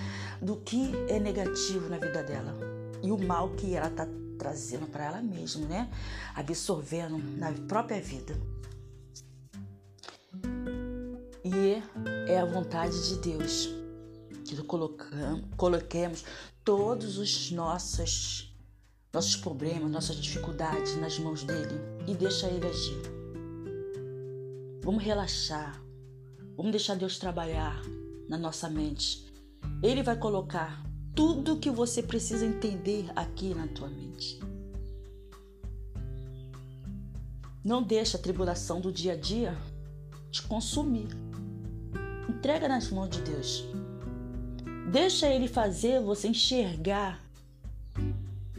[0.41, 2.51] do que é negativo na vida dela
[3.03, 4.07] e o mal que ela está
[4.39, 5.89] trazendo para ela mesma, né?
[6.33, 8.35] Absorvendo na própria vida.
[11.45, 11.83] E
[12.27, 13.69] é a vontade de Deus
[14.45, 14.57] que
[15.55, 16.25] coloquemos
[16.63, 18.51] todos os nossos
[19.13, 23.22] nossos problemas, nossas dificuldades nas mãos dele e deixa ele agir.
[24.84, 25.81] Vamos relaxar.
[26.57, 27.81] Vamos deixar Deus trabalhar
[28.27, 29.25] na nossa mente.
[29.81, 30.84] Ele vai colocar
[31.15, 34.41] tudo que você precisa entender aqui na tua mente.
[37.63, 39.57] Não deixa a tribulação do dia a dia
[40.29, 41.07] te consumir.
[42.27, 43.63] Entrega nas mãos de Deus.
[44.91, 47.22] Deixa ele fazer você enxergar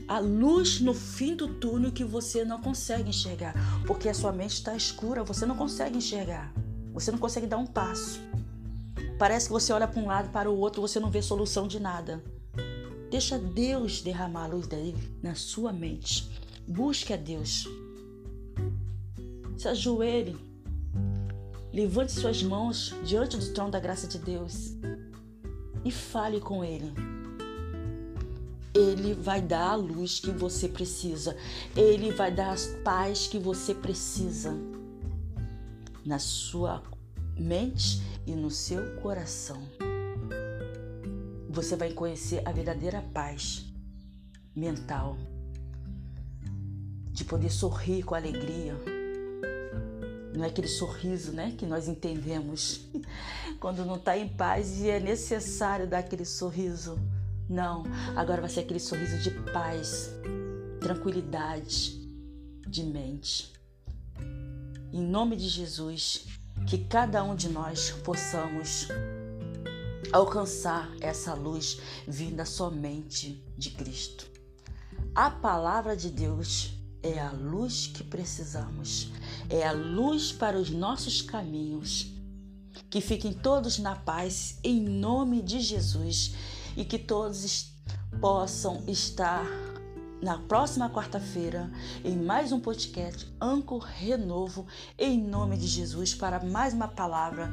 [0.06, 3.54] a luz no fim do túnel que você não consegue enxergar,
[3.86, 6.52] porque a sua mente está escura, você não consegue enxergar,
[6.92, 8.20] você não consegue dar um passo.
[9.18, 11.80] Parece que você olha para um lado para o outro, você não vê solução de
[11.80, 12.22] nada.
[13.10, 16.28] Deixa Deus derramar a luz dele na sua mente.
[16.66, 17.68] Busque a Deus.
[19.56, 20.36] Se ajoelhe.
[21.72, 24.72] Levante suas mãos diante do trono da graça de Deus
[25.84, 27.13] e fale com Ele.
[28.74, 31.36] Ele vai dar a luz que você precisa.
[31.76, 34.52] Ele vai dar a paz que você precisa
[36.04, 36.82] na sua
[37.38, 39.62] mente e no seu coração.
[41.48, 43.64] Você vai conhecer a verdadeira paz
[44.54, 45.16] mental,
[47.12, 48.74] de poder sorrir com alegria.
[50.34, 52.86] Não é aquele sorriso, né, que nós entendemos
[53.60, 56.98] quando não está em paz e é necessário dar aquele sorriso
[57.48, 57.82] não,
[58.16, 60.10] agora vai ser aquele sorriso de paz,
[60.80, 62.00] tranquilidade
[62.66, 63.52] de mente.
[64.92, 66.26] Em nome de Jesus,
[66.66, 68.88] que cada um de nós possamos
[70.12, 74.26] alcançar essa luz vinda somente de Cristo.
[75.14, 76.72] A palavra de Deus
[77.02, 79.10] é a luz que precisamos,
[79.50, 82.06] é a luz para os nossos caminhos.
[82.88, 86.34] Que fiquem todos na paz, em nome de Jesus
[86.76, 87.72] e que todos
[88.20, 89.44] possam estar
[90.22, 91.70] na próxima quarta-feira
[92.04, 94.66] em mais um podcast Anco Renovo
[94.98, 97.52] em nome de Jesus para mais uma palavra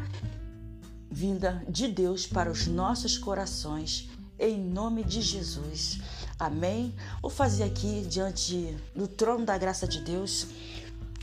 [1.10, 4.10] vinda de Deus para os nossos corações
[4.40, 6.00] em nome de Jesus.
[6.40, 6.96] Amém.
[7.22, 10.48] Vou fazer aqui diante do trono da graça de Deus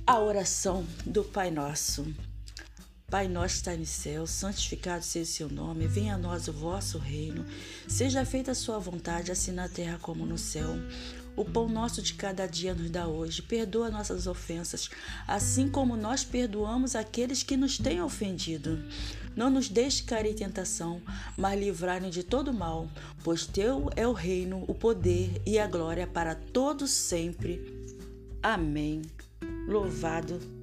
[0.07, 2.07] a oração do Pai Nosso.
[3.11, 6.99] Pai nosso está no céu, santificado seja o seu nome, venha a nós o vosso
[6.99, 7.43] reino,
[7.87, 10.77] seja feita a sua vontade, assim na terra como no céu.
[11.35, 13.41] O pão nosso de cada dia nos dá hoje.
[13.41, 14.91] Perdoa nossas ofensas,
[15.27, 18.79] assim como nós perdoamos aqueles que nos têm ofendido.
[19.35, 21.01] Não nos deixe cair em tentação,
[21.35, 22.91] mas livrai-nos de todo mal,
[23.25, 27.89] pois teu é o reino, o poder e a glória para todos sempre.
[28.43, 29.01] Amém.
[29.67, 30.58] Louvado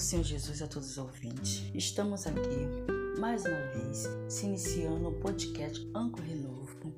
[0.00, 1.62] do Senhor Jesus a todos os ouvintes.
[1.74, 6.90] Estamos aqui mais uma vez, se iniciando o podcast Anco Renovo.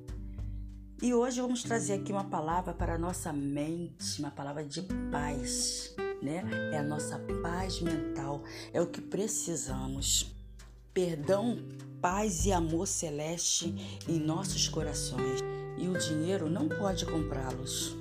[1.01, 5.93] E hoje vamos trazer aqui uma palavra para a nossa mente, uma palavra de paz,
[6.21, 6.45] né?
[6.71, 8.41] É a nossa paz mental,
[8.71, 10.33] é o que precisamos.
[10.93, 11.57] Perdão,
[11.99, 13.75] paz e amor celeste
[14.07, 15.41] em nossos corações.
[15.77, 17.97] E o dinheiro não pode comprá-los.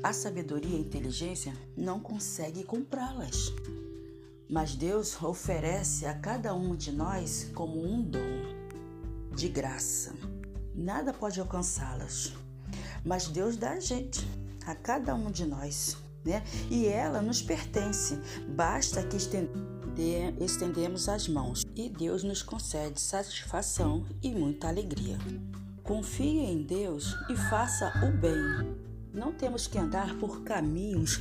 [0.00, 3.52] A sabedoria e a inteligência não conseguem comprá-las.
[4.48, 8.56] Mas Deus oferece a cada um de nós como um dom
[9.36, 10.14] de graça.
[10.74, 12.32] Nada pode alcançá-las,
[13.04, 14.26] mas Deus dá a gente,
[14.64, 16.42] a cada um de nós, né?
[16.70, 18.18] E ela nos pertence.
[18.48, 19.16] Basta que
[20.44, 25.18] estendemos as mãos e Deus nos concede satisfação e muita alegria.
[25.82, 28.76] Confie em Deus e faça o bem.
[29.12, 31.20] Não temos que andar por caminhos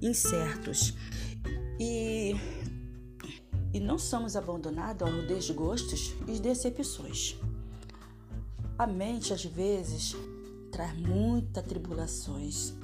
[0.00, 0.94] incertos
[1.78, 2.34] e,
[3.72, 7.36] e não somos abandonados aos desgostos e decepções.
[8.78, 10.14] A mente, às vezes,
[10.70, 12.74] traz muitas tribulações.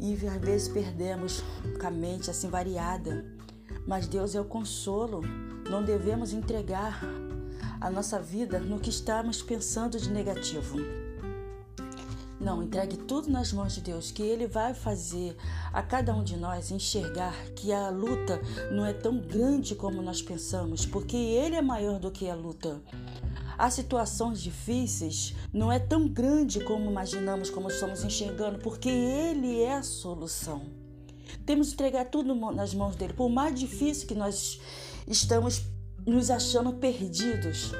[0.00, 1.42] E às vezes perdemos
[1.80, 3.24] com a mente assim variada.
[3.86, 5.22] Mas Deus é o consolo.
[5.68, 7.00] Não devemos entregar
[7.80, 10.78] a nossa vida no que estamos pensando de negativo.
[12.44, 15.34] Não, entregue tudo nas mãos de Deus, que Ele vai fazer
[15.72, 18.38] a cada um de nós enxergar que a luta
[18.70, 22.82] não é tão grande como nós pensamos, porque Ele é maior do que a luta.
[23.56, 29.76] As situações difíceis não é tão grande como imaginamos, como estamos enxergando, porque Ele é
[29.76, 30.66] a solução.
[31.46, 34.60] Temos que entregar tudo nas mãos dele, por mais difícil que nós
[35.08, 35.62] estamos
[36.06, 37.72] nos achando perdidos.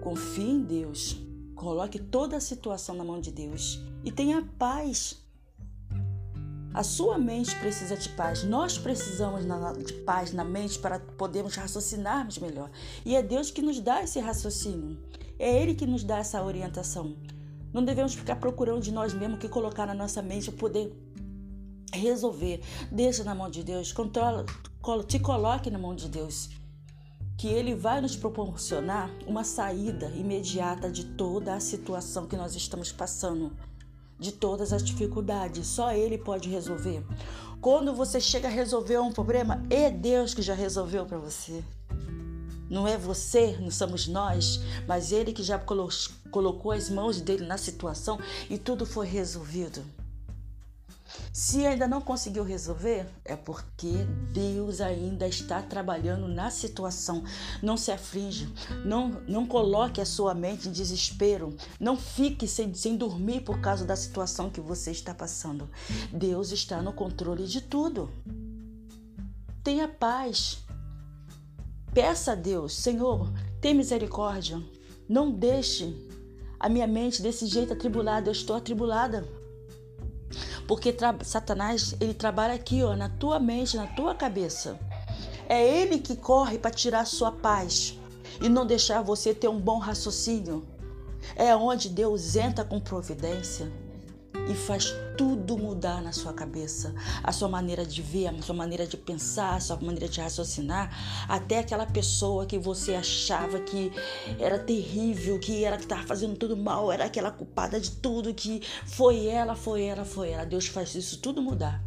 [0.00, 1.31] Confie em Deus
[1.62, 5.22] Coloque toda a situação na mão de Deus e tenha paz.
[6.74, 8.42] A sua mente precisa de paz.
[8.42, 9.44] Nós precisamos
[9.86, 12.68] de paz na mente para podermos raciocinarmos melhor.
[13.04, 14.98] E é Deus que nos dá esse raciocínio.
[15.38, 17.16] É Ele que nos dá essa orientação.
[17.72, 20.92] Não devemos ficar procurando de nós mesmos que colocar na nossa mente para poder
[21.92, 22.60] resolver.
[22.90, 23.92] Deixa na mão de Deus.
[23.92, 24.44] Controla,
[25.06, 26.50] te coloque na mão de Deus
[27.42, 32.92] que ele vai nos proporcionar uma saída imediata de toda a situação que nós estamos
[32.92, 33.50] passando,
[34.16, 35.66] de todas as dificuldades.
[35.66, 37.04] Só ele pode resolver.
[37.60, 41.64] Quando você chega a resolver um problema, é Deus que já resolveu para você.
[42.70, 47.58] Não é você, não somos nós, mas ele que já colocou as mãos dele na
[47.58, 49.84] situação e tudo foi resolvido.
[51.32, 53.92] Se ainda não conseguiu resolver, é porque
[54.32, 57.24] Deus ainda está trabalhando na situação.
[57.62, 58.52] Não se aflige,
[58.84, 63.84] não, não coloque a sua mente em desespero, não fique sem, sem dormir por causa
[63.84, 65.70] da situação que você está passando.
[66.12, 68.10] Deus está no controle de tudo.
[69.62, 70.58] Tenha paz.
[71.94, 74.62] Peça a Deus, Senhor, tem misericórdia.
[75.08, 75.94] Não deixe
[76.58, 78.28] a minha mente desse jeito atribulada.
[78.28, 79.41] Eu estou atribulada.
[80.66, 84.78] Porque Satanás, ele trabalha aqui, ó, na tua mente, na tua cabeça.
[85.48, 87.98] É ele que corre para tirar a sua paz
[88.40, 90.66] e não deixar você ter um bom raciocínio.
[91.36, 93.70] É onde Deus entra com providência
[94.48, 98.86] e faz tudo mudar na sua cabeça, a sua maneira de ver, a sua maneira
[98.86, 100.90] de pensar, a sua maneira de raciocinar,
[101.28, 103.92] até aquela pessoa que você achava que
[104.38, 108.62] era terrível, que era que estava fazendo tudo mal, era aquela culpada de tudo, que
[108.86, 110.44] foi ela, foi ela, foi ela.
[110.44, 111.82] Deus faz isso tudo mudar.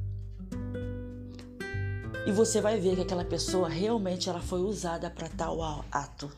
[2.25, 5.61] E você vai ver que aquela pessoa realmente ela foi usada para tal
[5.91, 6.31] ato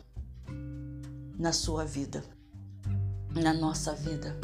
[1.39, 2.23] na sua vida,
[3.34, 4.35] na nossa vida.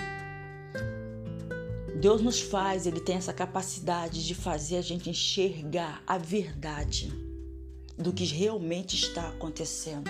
[1.99, 7.11] Deus nos faz, Ele tem essa capacidade de fazer a gente enxergar a verdade
[7.97, 10.09] do que realmente está acontecendo.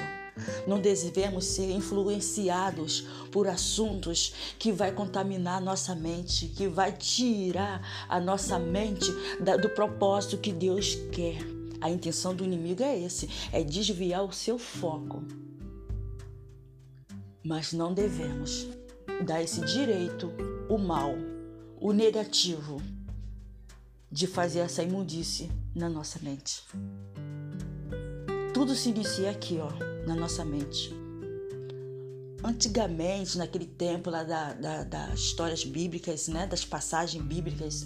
[0.65, 3.01] Não devemos ser influenciados
[3.31, 9.11] por assuntos que vai contaminar nossa mente, que vai tirar a nossa mente
[9.61, 11.38] do propósito que Deus quer.
[11.81, 15.23] A intenção do inimigo é esse, é desviar o seu foco.
[17.43, 18.68] Mas não devemos
[19.26, 20.31] dar esse direito,
[20.69, 21.14] o mal,
[21.84, 22.81] o negativo
[24.10, 26.64] de fazer essa imundície na nossa mente.
[28.53, 29.69] Tudo se inicia aqui, ó,
[30.07, 30.93] na nossa mente.
[32.41, 37.85] Antigamente, naquele tempo lá da, da, das histórias bíblicas, né, das passagens bíblicas,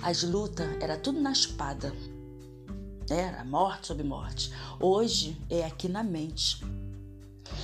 [0.00, 1.92] as lutas era tudo na espada.
[3.10, 4.52] Era morte sobre morte.
[4.78, 6.64] Hoje é aqui na mente.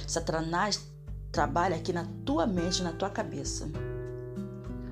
[0.05, 0.85] Satanás
[1.31, 3.71] trabalha aqui na tua mente, na tua cabeça.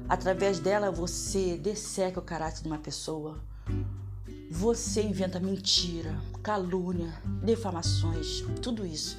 [0.09, 3.39] Através dela você desseca o caráter de uma pessoa.
[4.51, 7.13] Você inventa mentira, calúnia,
[7.43, 9.19] defamações, tudo isso.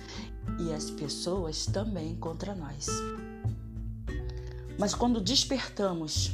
[0.59, 2.87] E as pessoas também contra nós.
[4.79, 6.31] Mas quando despertamos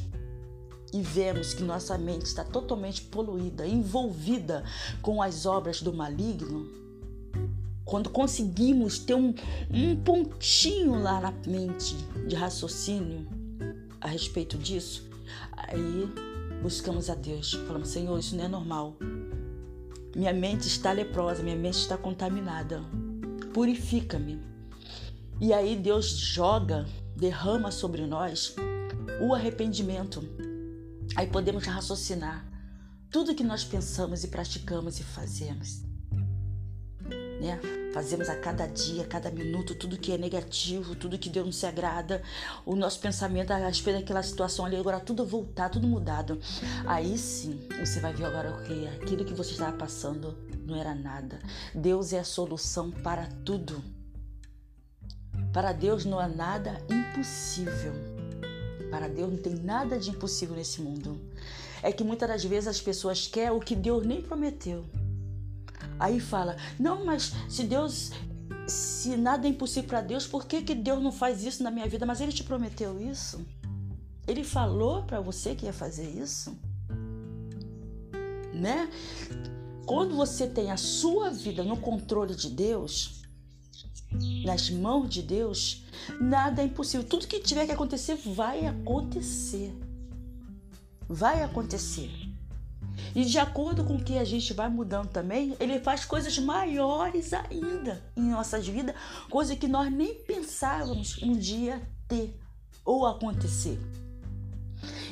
[0.94, 4.64] e vemos que nossa mente está totalmente poluída, envolvida
[5.02, 6.66] com as obras do maligno,
[7.84, 9.36] quando conseguimos ter um,
[9.70, 11.94] um pontinho lá na mente
[12.26, 13.45] de raciocínio
[14.06, 15.10] a respeito disso,
[15.58, 16.10] aí
[16.62, 18.96] buscamos a Deus, falamos: Senhor, isso não é normal.
[20.16, 22.82] Minha mente está leprosa, minha mente está contaminada.
[23.54, 24.40] Purifica-me.
[25.42, 26.86] E aí Deus joga,
[27.18, 28.56] derrama sobre nós
[29.22, 30.24] o arrependimento
[31.16, 32.46] Aí podemos raciocinar
[33.10, 35.82] tudo que nós pensamos e praticamos e fazemos.
[37.46, 37.60] Né?
[37.94, 41.54] Fazemos a cada dia, a cada minuto, tudo que é negativo, tudo que Deus não
[41.54, 42.22] se agrada,
[42.66, 46.40] o nosso pensamento a respeito daquela situação ali, agora tudo voltar, tudo mudado.
[46.86, 50.36] Aí sim, você vai ver agora o que aquilo que você estava passando
[50.66, 51.40] não era nada.
[51.74, 53.82] Deus é a solução para tudo.
[55.54, 57.94] Para Deus não há nada impossível.
[58.90, 61.18] Para Deus não tem nada de impossível nesse mundo.
[61.82, 64.84] É que muitas das vezes as pessoas querem o que Deus nem prometeu.
[66.00, 68.12] Aí fala: "Não, mas se Deus
[68.68, 71.88] se nada é impossível para Deus, por que, que Deus não faz isso na minha
[71.88, 72.06] vida?
[72.06, 73.46] Mas Ele te prometeu isso?
[74.28, 76.58] Ele falou para você que ia fazer isso?
[78.54, 78.90] Né?
[79.86, 83.22] Quando você tem a sua vida no controle de Deus,
[84.44, 85.84] nas mãos de Deus,
[86.20, 87.06] nada é impossível.
[87.06, 89.76] Tudo que tiver que acontecer vai acontecer.
[91.08, 92.10] Vai acontecer.
[93.14, 97.34] E de acordo com o que a gente vai mudando também, ele faz coisas maiores
[97.34, 98.96] ainda em nossas vidas,
[99.30, 102.38] coisas que nós nem pensávamos um dia ter
[102.84, 103.80] ou acontecer.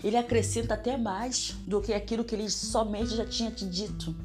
[0.04, 4.16] Ele acrescenta até mais do que aquilo que ele somente já tinha te dito,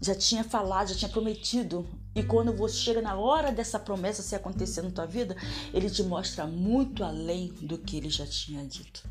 [0.00, 4.34] já tinha falado, já tinha prometido e quando você chega na hora dessa promessa se
[4.34, 5.36] acontecer na tua vida,
[5.72, 9.08] ele te mostra muito além do que ele já tinha dito.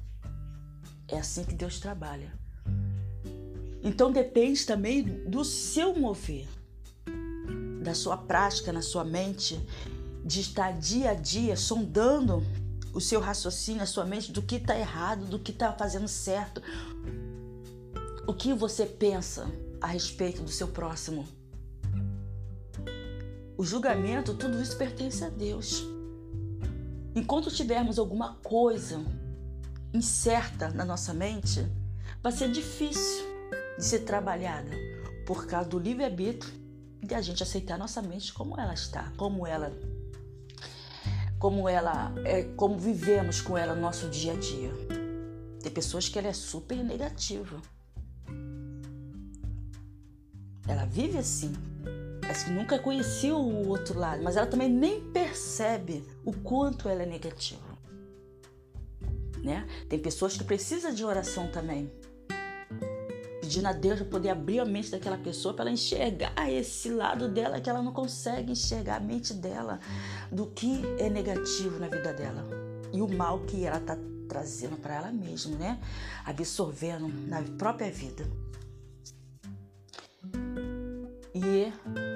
[1.08, 2.34] É assim que Deus trabalha.
[3.84, 6.48] Então depende também do seu mover,
[7.82, 9.60] da sua prática na sua mente,
[10.26, 12.44] de estar dia a dia sondando
[12.94, 16.62] o seu raciocínio, a sua mente, do que está errado, do que está fazendo certo.
[18.28, 19.50] O que você pensa
[19.80, 21.26] a respeito do seu próximo?
[23.58, 25.84] o julgamento, tudo isso pertence a Deus.
[27.16, 29.04] Enquanto tivermos alguma coisa
[29.92, 31.66] incerta na nossa mente,
[32.22, 33.26] vai ser difícil
[33.78, 34.72] de ser trabalhada
[35.26, 36.54] por causa do livre-arbítrio
[37.02, 39.72] de a gente aceitar nossa mente como ela está, como ela
[41.40, 44.72] como ela é, como vivemos com ela no nosso dia a dia.
[45.62, 47.62] Tem pessoas que ela é super negativa.
[50.68, 51.54] Ela vive assim,
[52.28, 57.04] Parece que nunca conheceu o outro lado, mas ela também nem percebe o quanto ela
[57.04, 57.66] é negativa.
[59.42, 59.66] Né?
[59.88, 61.90] Tem pessoas que precisam de oração também.
[63.48, 67.30] Pedindo a Deus para poder abrir a mente daquela pessoa para ela enxergar esse lado
[67.30, 69.80] dela que ela não consegue enxergar a mente dela
[70.30, 72.44] do que é negativo na vida dela
[72.92, 73.98] e o mal que ela está
[74.28, 75.80] trazendo para ela mesma, né?
[76.26, 78.30] Absorvendo na própria vida.
[81.34, 81.72] E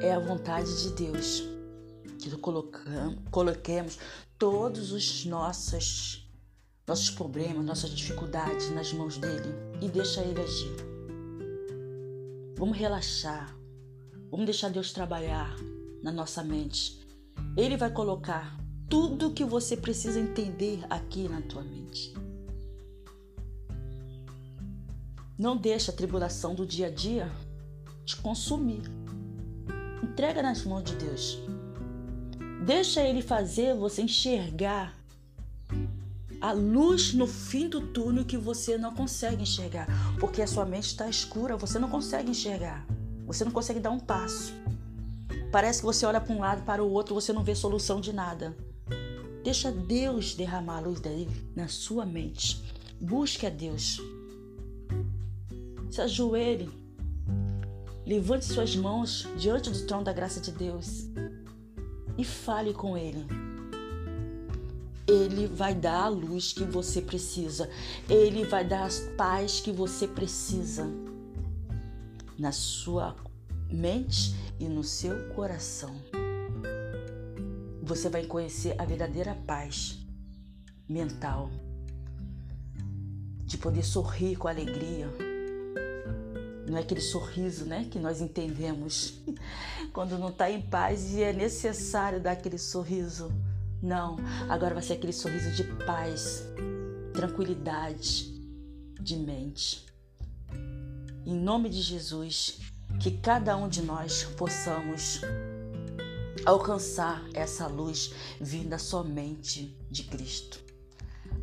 [0.05, 1.47] é a vontade de Deus
[2.19, 2.29] que
[3.31, 3.97] coloquemos
[4.37, 6.29] todos os nossos,
[6.85, 10.90] nossos problemas, nossas dificuldades nas mãos dele e deixa ele agir.
[12.61, 13.57] Vamos relaxar.
[14.29, 15.51] Vamos deixar Deus trabalhar
[16.03, 17.01] na nossa mente.
[17.57, 18.55] Ele vai colocar
[18.87, 22.13] tudo que você precisa entender aqui na tua mente.
[25.39, 27.31] Não deixa a tribulação do dia a dia
[28.05, 28.83] te consumir.
[30.03, 31.39] Entrega nas mãos de Deus.
[32.63, 34.95] Deixa Ele fazer você enxergar
[36.41, 39.87] a luz no fim do túnel que você não consegue enxergar,
[40.19, 42.85] porque a sua mente está escura, você não consegue enxergar,
[43.27, 44.51] você não consegue dar um passo.
[45.51, 48.11] Parece que você olha para um lado para o outro, você não vê solução de
[48.11, 48.57] nada.
[49.43, 52.63] Deixa Deus derramar a luz dele na sua mente.
[52.99, 54.01] Busque a Deus.
[55.91, 56.69] Se ajoelhe.
[58.05, 61.07] Levante suas mãos diante do trono da graça de Deus
[62.17, 63.50] e fale com Ele.
[65.11, 67.69] Ele vai dar a luz que você precisa.
[68.09, 70.89] Ele vai dar as paz que você precisa
[72.39, 73.13] na sua
[73.69, 75.93] mente e no seu coração.
[77.83, 79.99] Você vai conhecer a verdadeira paz
[80.87, 81.51] mental,
[83.43, 85.09] de poder sorrir com alegria.
[86.69, 89.19] Não é aquele sorriso, né, que nós entendemos
[89.91, 93.29] quando não está em paz e é necessário dar aquele sorriso.
[93.81, 94.17] Não,
[94.47, 96.43] agora vai ser aquele sorriso de paz,
[97.13, 98.31] tranquilidade
[98.99, 99.85] de mente.
[101.25, 102.59] Em nome de Jesus,
[102.99, 105.21] que cada um de nós possamos
[106.45, 110.59] alcançar essa luz vinda somente de Cristo.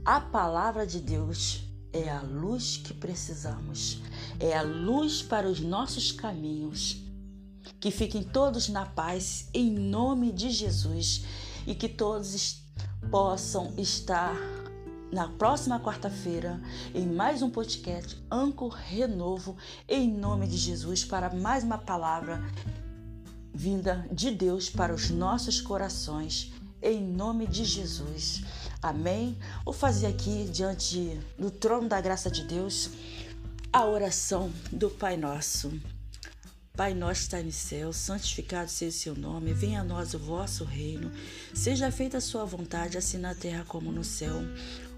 [0.05, 4.01] A palavra de Deus é a luz que precisamos,
[4.39, 7.03] é a luz para os nossos caminhos.
[7.81, 11.25] Que fiquem todos na paz em nome de Jesus
[11.69, 12.63] e que todos
[13.11, 14.35] possam estar
[15.13, 16.59] na próxima quarta-feira
[16.95, 19.55] em mais um podcast Anco Renovo
[19.87, 22.43] em nome de Jesus para mais uma palavra
[23.53, 28.43] vinda de Deus para os nossos corações em nome de Jesus.
[28.81, 29.37] Amém.
[29.63, 32.91] Vou fazer aqui diante do trono da graça de Deus
[33.71, 35.71] a oração do Pai Nosso.
[36.79, 40.63] Pai nosso está no céu, santificado seja o seu nome, venha a nós o vosso
[40.63, 41.11] reino,
[41.53, 44.37] seja feita a sua vontade, assim na terra como no céu.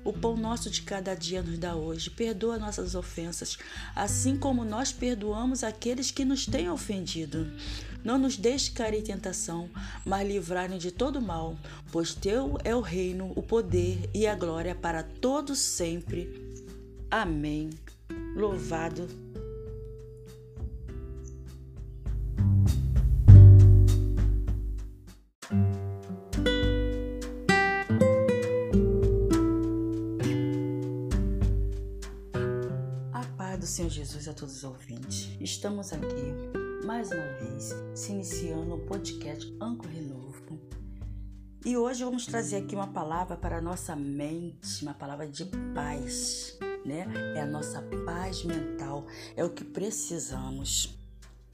[0.05, 2.11] O pão nosso de cada dia nos dá hoje.
[2.11, 3.57] Perdoa nossas ofensas,
[3.97, 7.51] assim como nós perdoamos aqueles que nos têm ofendido.
[8.05, 9.71] Não nos deixe cair em tentação,
[10.05, 11.57] mas livrai-nos de todo mal,
[11.91, 16.29] pois teu é o reino, o poder e a glória para todos sempre.
[17.11, 17.71] Amém.
[18.37, 19.30] Louvado
[33.71, 35.31] Senhor Jesus a todos os ouvintes.
[35.41, 36.35] Estamos aqui
[36.85, 40.61] mais uma vez se iniciando o podcast Anco Renovo.
[41.65, 46.59] E hoje vamos trazer aqui uma palavra para a nossa mente, uma palavra de paz,
[46.85, 47.07] né?
[47.37, 49.07] É a nossa paz mental,
[49.37, 51.00] é o que precisamos.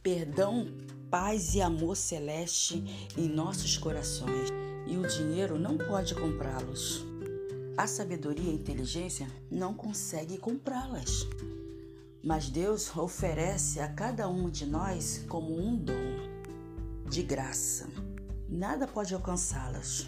[0.07, 0.69] Perdão,
[1.11, 4.51] paz e amor celeste em nossos corações.
[4.87, 7.05] E o dinheiro não pode comprá-los.
[7.77, 11.27] A sabedoria e a inteligência não conseguem comprá-las.
[12.23, 16.29] Mas Deus oferece a cada um de nós como um dom
[17.11, 17.89] de graça.
[18.49, 20.07] Nada pode alcançá-las,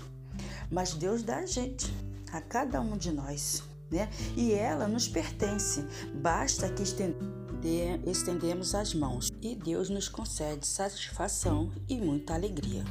[0.70, 1.92] mas Deus dá a gente,
[2.32, 4.08] a cada um de nós, né?
[4.36, 5.84] E ela nos pertence.
[6.14, 6.84] Basta que
[8.08, 12.84] estendemos as mãos e Deus nos concede satisfação e muita alegria.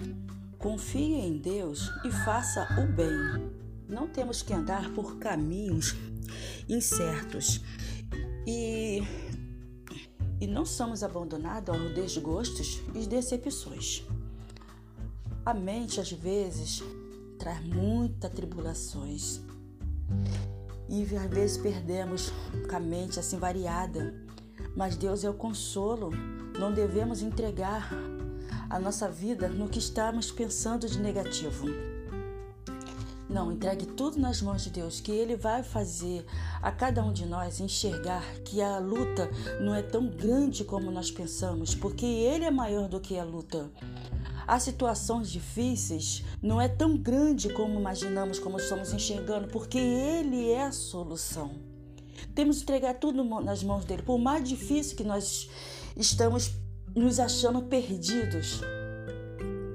[0.57, 3.51] Confie em Deus e faça o bem.
[3.87, 5.95] Não temos que andar por caminhos
[6.67, 7.61] incertos
[8.45, 9.01] e,
[10.39, 14.03] e não somos abandonados aos desgostos e decepções.
[15.45, 16.83] A mente, às vezes,
[17.37, 19.41] traz muitas tribulações
[20.89, 22.31] e às vezes perdemos
[22.69, 24.26] com a mente assim variada.
[24.77, 26.11] Mas Deus é o consolo.
[26.59, 27.91] Não devemos entregar
[28.69, 31.65] a nossa vida no que estamos pensando de negativo.
[33.27, 36.23] Não, entregue tudo nas mãos de Deus, que Ele vai fazer
[36.61, 39.27] a cada um de nós enxergar que a luta
[39.59, 43.71] não é tão grande como nós pensamos, porque Ele é maior do que a luta.
[44.45, 50.65] As situações difíceis não é tão grande como imaginamos, como estamos enxergando, porque Ele é
[50.65, 51.66] a solução.
[52.37, 55.49] Temos que entregar tudo nas mãos dele, por mais difícil que nós
[55.95, 56.51] estamos
[56.95, 58.61] nos achando perdidos.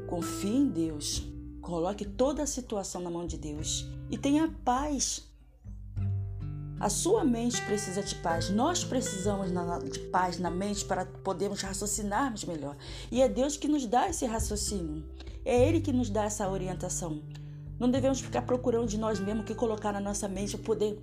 [0.09, 1.32] Confie em Deus
[1.62, 5.30] Coloque toda a situação na mão de Deus e tenha paz.
[6.80, 8.51] A sua mente precisa de paz.
[8.51, 9.47] Nós precisamos
[9.93, 12.76] de paz na mente para podermos raciocinarmos melhor.
[13.12, 15.05] E é Deus que nos dá esse raciocínio.
[15.44, 17.22] É Ele que nos dá essa orientação.
[17.78, 21.01] Não devemos ficar procurando de nós mesmos que colocar na nossa mente para poder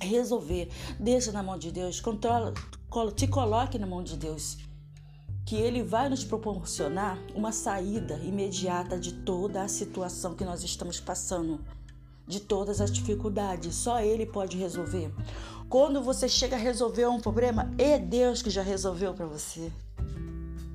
[0.00, 0.68] resolver.
[0.98, 2.00] Deixa na mão de Deus.
[2.00, 2.52] Controla,
[3.14, 4.58] te coloque na mão de Deus
[5.44, 10.98] que ele vai nos proporcionar uma saída imediata de toda a situação que nós estamos
[10.98, 11.60] passando,
[12.26, 13.74] de todas as dificuldades.
[13.74, 15.12] Só ele pode resolver.
[15.68, 19.70] Quando você chega a resolver um problema, é Deus que já resolveu para você.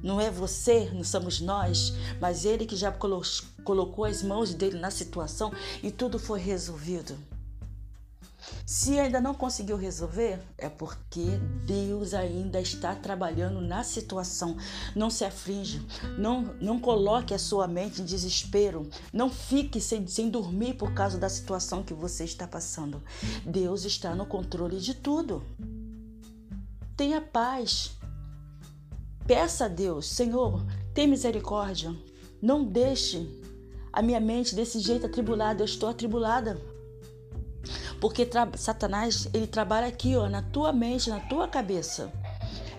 [0.04, 4.92] Não é você, não somos nós, mas ele que já colocou as mãos dele na
[4.92, 5.52] situação
[5.82, 7.18] e tudo foi resolvido.
[8.70, 11.26] Se ainda não conseguiu resolver, é porque
[11.66, 14.56] Deus ainda está trabalhando na situação.
[14.96, 15.84] Não se aflige,
[16.20, 21.18] não, não coloque a sua mente em desespero, não fique sem, sem dormir por causa
[21.18, 23.02] da situação que você está passando.
[23.44, 25.42] Deus está no controle de tudo.
[26.96, 27.98] Tenha paz.
[29.26, 30.64] Peça a Deus, Senhor,
[30.94, 31.92] tem misericórdia.
[32.40, 33.28] Não deixe
[33.92, 35.64] a minha mente desse jeito atribulada.
[35.64, 36.79] Eu estou atribulada.
[38.00, 42.12] Porque Satanás, ele trabalha aqui, ó, na tua mente, na tua cabeça.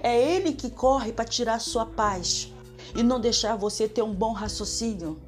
[0.03, 2.53] É ele que corre para tirar a sua paz
[2.95, 5.21] e não deixar você ter um bom raciocínio.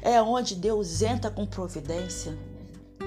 [0.00, 2.36] É onde Deus entra com providência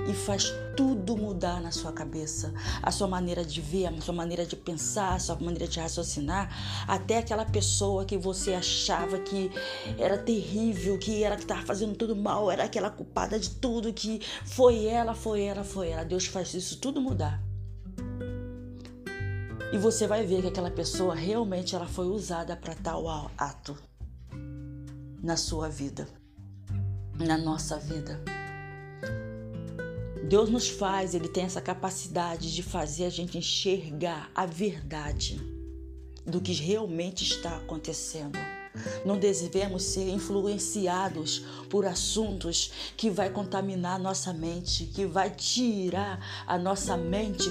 [0.07, 2.53] e faz tudo mudar na sua cabeça.
[2.81, 6.49] A sua maneira de ver, a sua maneira de pensar, a sua maneira de raciocinar.
[6.87, 9.51] Até aquela pessoa que você achava que
[9.97, 14.21] era terrível, que era que estava fazendo tudo mal, era aquela culpada de tudo, que
[14.45, 16.03] foi ela, foi ela, foi ela.
[16.03, 17.41] Deus faz isso tudo mudar.
[19.71, 23.07] E você vai ver que aquela pessoa realmente ela foi usada para tal
[23.37, 23.77] ato
[25.21, 26.07] na sua vida,
[27.17, 28.21] na nossa vida.
[30.27, 35.39] Deus nos faz, Ele tem essa capacidade de fazer a gente enxergar a verdade
[36.25, 38.39] do que realmente está acontecendo.
[39.05, 46.57] Não devemos ser influenciados por assuntos que vai contaminar nossa mente, que vai tirar a
[46.57, 47.47] nossa mente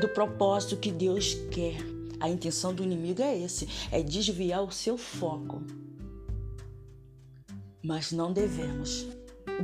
[0.00, 1.78] do propósito que Deus quer.
[2.18, 5.62] A intenção do inimigo é esse, é desviar o seu foco.
[7.82, 9.06] Mas não devemos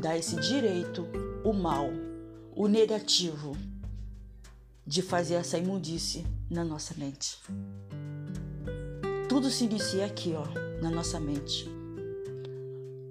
[0.01, 1.07] dar esse direito,
[1.45, 1.91] o mal,
[2.55, 3.57] o negativo
[4.87, 7.39] de fazer essa imundície na nossa mente.
[9.29, 10.45] Tudo se inicia aqui, ó,
[10.83, 11.67] na nossa mente.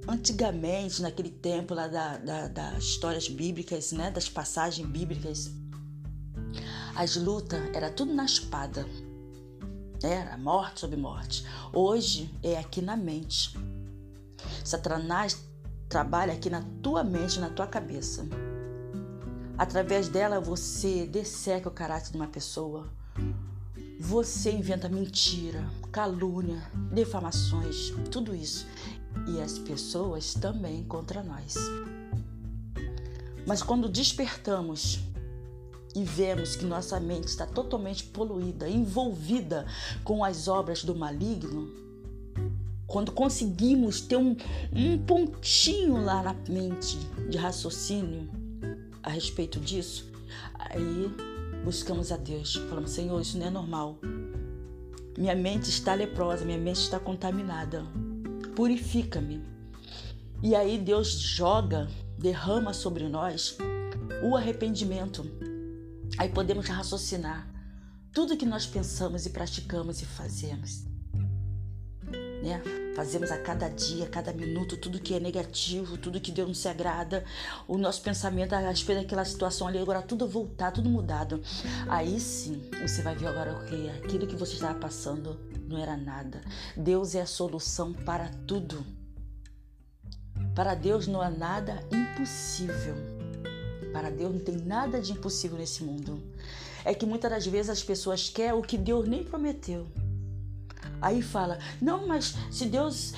[0.08, 5.52] Antigamente, naquele tempo lá da, da, das histórias bíblicas, né, das passagens bíblicas,
[6.96, 8.86] as lutas era tudo na espada.
[10.04, 11.46] Era morte sobre morte.
[11.74, 13.56] Hoje é aqui na mente.
[14.64, 15.44] Satanás
[15.88, 18.28] trabalha aqui na tua mente, na tua cabeça.
[19.62, 22.90] Através dela você desseca o caráter de uma pessoa.
[24.00, 26.60] Você inventa mentira, calúnia,
[26.92, 28.66] defamações, tudo isso.
[29.28, 31.54] E as pessoas também contra nós.
[33.46, 35.02] Mas quando despertamos
[35.94, 39.68] e vemos que nossa mente está totalmente poluída, envolvida
[40.04, 41.72] com as obras do maligno,
[42.88, 44.36] quando conseguimos ter um,
[44.74, 46.98] um pontinho lá na mente
[47.30, 48.41] de raciocínio,
[49.04, 50.12] a respeito disso,
[50.56, 51.12] aí
[51.64, 52.56] buscamos a Deus.
[52.70, 54.00] Falamos, Senhor, isso não é normal.
[55.18, 57.86] Minha mente está leprosa, minha mente está contaminada.
[58.56, 59.42] Purifica-me.
[60.42, 61.88] E aí Deus joga,
[62.18, 63.58] derrama sobre nós
[64.24, 65.24] o arrependimento.
[66.18, 67.50] Aí podemos raciocinar
[68.14, 70.91] tudo que nós pensamos e praticamos e fazemos.
[72.42, 72.62] Né?
[72.96, 76.56] Fazemos a cada dia, a cada minuto, tudo que é negativo, tudo que Deus não
[76.56, 77.24] se agrada,
[77.68, 81.42] o nosso pensamento a respeito daquela situação ali, agora tudo voltar, tudo mudado.
[81.88, 86.42] Aí sim, você vai ver agora que aquilo que você estava passando não era nada.
[86.76, 88.86] Deus é a solução para tudo.
[90.54, 92.96] Para Deus não há nada impossível.
[93.94, 96.22] Para Deus não tem nada de impossível nesse mundo.
[96.84, 99.88] É que muitas das vezes as pessoas querem o que Deus nem prometeu.
[101.02, 103.14] Aí fala: não, mas se Deus,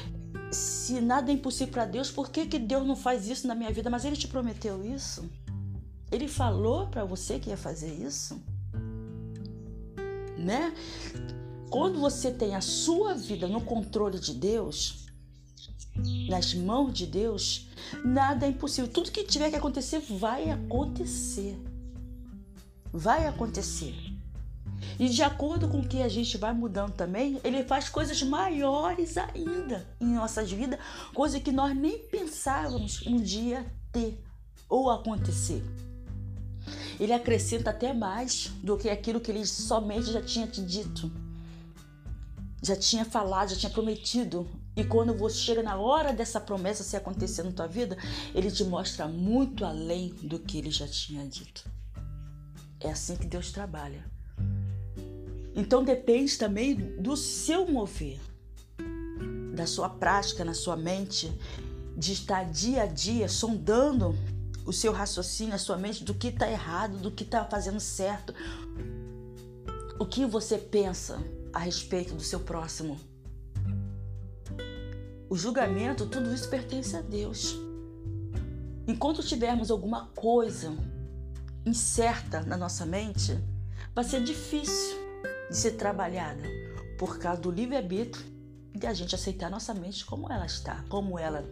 [0.52, 3.72] se nada é impossível para Deus, por que, que Deus não faz isso na minha
[3.72, 3.90] vida?
[3.90, 5.30] Mas Ele te prometeu isso?
[6.12, 8.42] Ele falou para você que ia fazer isso?
[10.38, 10.74] Né?
[11.70, 15.08] Quando você tem a sua vida no controle de Deus,
[16.30, 17.68] nas mãos de Deus,
[18.06, 18.90] nada é impossível.
[18.92, 21.60] Tudo que tiver que acontecer vai acontecer.
[22.92, 24.13] Vai acontecer.
[25.00, 29.18] E de acordo com o que a gente vai mudando também, ele faz coisas maiores
[29.18, 30.80] ainda em nossas vidas,
[31.14, 34.22] coisa que nós nem pensávamos um dia ter
[34.70, 35.64] ou acontecer.
[37.00, 41.12] Ele acrescenta até mais do que aquilo que ele somente já tinha te dito,
[42.62, 44.48] já tinha falado, já tinha prometido.
[44.76, 47.98] E quando você chega na hora dessa promessa se acontecer na tua vida,
[48.34, 51.70] ele te mostra muito além do que ele já tinha dito.
[52.80, 54.13] É assim que Deus trabalha.
[55.56, 58.20] Então depende também do seu mover,
[59.56, 61.32] da sua prática na sua mente,
[61.96, 64.18] de estar dia a dia sondando
[64.66, 68.34] o seu raciocínio, a sua mente do que está errado, do que está fazendo certo.
[70.00, 73.00] O que você pensa a respeito do seu próximo?
[75.30, 77.56] O julgamento, tudo isso pertence a Deus.
[78.88, 80.76] Enquanto tivermos alguma coisa
[81.66, 83.40] incerta na nossa mente,
[83.94, 85.04] vai ser difícil
[85.54, 86.42] de ser trabalhada
[86.98, 88.26] por causa do livre-arbítrio
[88.74, 91.46] de a gente aceitar nossa mente como ela está, como ela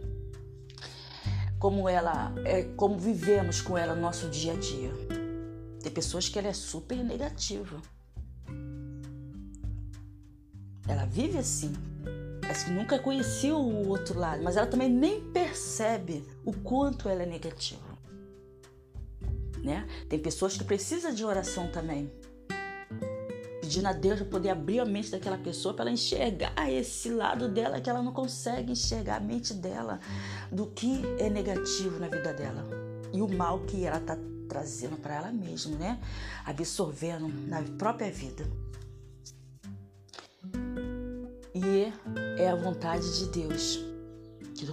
[1.60, 4.92] como ela é, como vivemos com ela no nosso dia a dia.
[5.84, 7.80] Tem pessoas que ela é super negativa.
[10.88, 11.72] Ela vive assim.
[12.42, 17.22] Parece que nunca conheceu o outro lado, mas ela também nem percebe o quanto ela
[17.22, 17.92] é negativa.
[19.64, 19.88] Né?
[20.10, 22.12] Tem pessoas que precisam de oração também
[23.72, 27.48] pedindo a Deus para poder abrir a mente daquela pessoa para ela enxergar esse lado
[27.48, 29.98] dela que ela não consegue enxergar a mente dela
[30.52, 32.68] do que é negativo na vida dela
[33.14, 34.18] e o mal que ela está
[34.50, 36.02] trazendo para ela mesma, né?
[36.44, 38.46] Absorvendo na própria vida.
[41.56, 41.94] E
[42.38, 43.80] é a vontade de Deus
[44.54, 44.68] que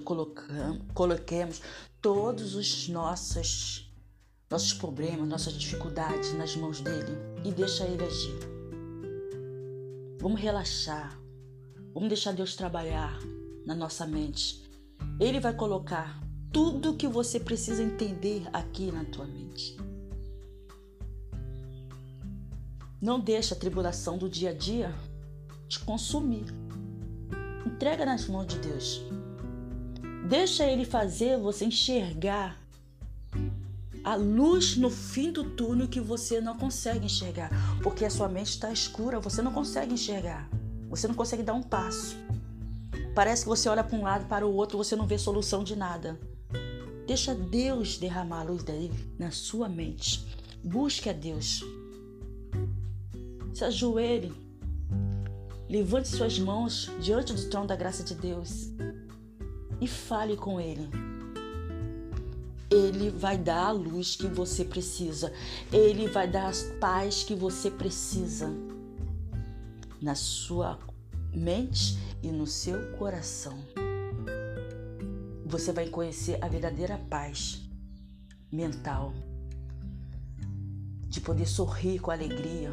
[0.92, 1.62] coloquemos
[2.02, 3.88] todos os nossos
[4.50, 8.57] nossos problemas, nossas dificuldades nas mãos dele e deixa ele agir.
[10.20, 11.16] Vamos relaxar.
[11.94, 13.18] Vamos deixar Deus trabalhar
[13.64, 14.62] na nossa mente.
[15.20, 16.20] Ele vai colocar
[16.52, 19.76] tudo que você precisa entender aqui na tua mente.
[23.00, 24.92] Não deixa a tribulação do dia a dia
[25.68, 26.46] te consumir.
[27.64, 29.00] Entrega nas mãos de Deus.
[30.28, 32.60] Deixa ele fazer você enxergar
[34.08, 37.50] a luz no fim do túnel que você não consegue enxergar,
[37.82, 40.48] porque a sua mente está escura, você não consegue enxergar,
[40.88, 42.16] você não consegue dar um passo.
[43.14, 45.76] Parece que você olha para um lado para o outro, você não vê solução de
[45.76, 46.18] nada.
[47.06, 50.26] Deixa Deus derramar a luz dele na sua mente.
[50.64, 51.62] Busque a Deus.
[53.52, 54.32] Se ajoelhe.
[55.68, 58.70] Levante suas mãos diante do trono da graça de Deus
[59.82, 61.07] e fale com Ele.
[62.70, 65.32] Ele vai dar a luz que você precisa.
[65.72, 68.50] Ele vai dar a paz que você precisa
[70.00, 70.78] na sua
[71.32, 73.58] mente e no seu coração.
[75.46, 77.62] Você vai conhecer a verdadeira paz
[78.50, 79.14] mental,
[81.08, 82.70] de poder sorrir com alegria.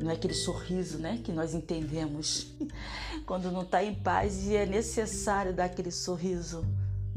[0.00, 2.52] Não é aquele sorriso, né, que nós entendemos
[3.26, 6.64] quando não está em paz e é necessário dar aquele sorriso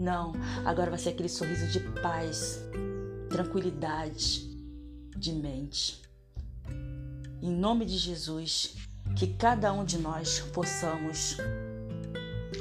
[0.02, 0.34] não,
[0.66, 2.60] agora vai ser aquele sorriso de paz,
[3.30, 4.50] tranquilidade
[5.16, 6.02] de mente.
[7.40, 8.76] Em nome de Jesus,
[9.16, 11.38] que cada um de nós possamos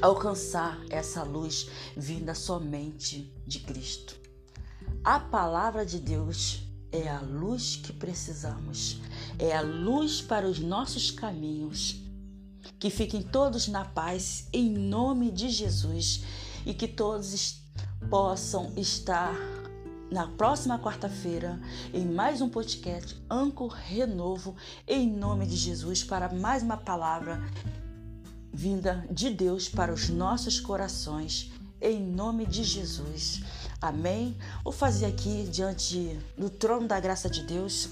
[0.03, 4.15] alcançar essa luz vinda somente de Cristo.
[5.03, 6.61] A palavra de Deus
[6.91, 9.01] é a luz que precisamos,
[9.39, 11.95] é a luz para os nossos caminhos.
[12.77, 16.23] Que fiquem todos na paz, em nome de Jesus
[16.65, 17.61] e que todos
[18.09, 19.33] possam estar
[20.11, 21.59] na próxima quarta-feira
[21.93, 24.55] em mais um podcast Anco Renovo
[24.87, 27.41] em nome de Jesus para mais uma palavra
[28.53, 31.51] vinda de Deus para os nossos corações
[31.81, 33.41] em nome de Jesus.
[33.81, 34.37] Amém.
[34.63, 37.89] Vou fazer aqui diante do trono da graça de Deus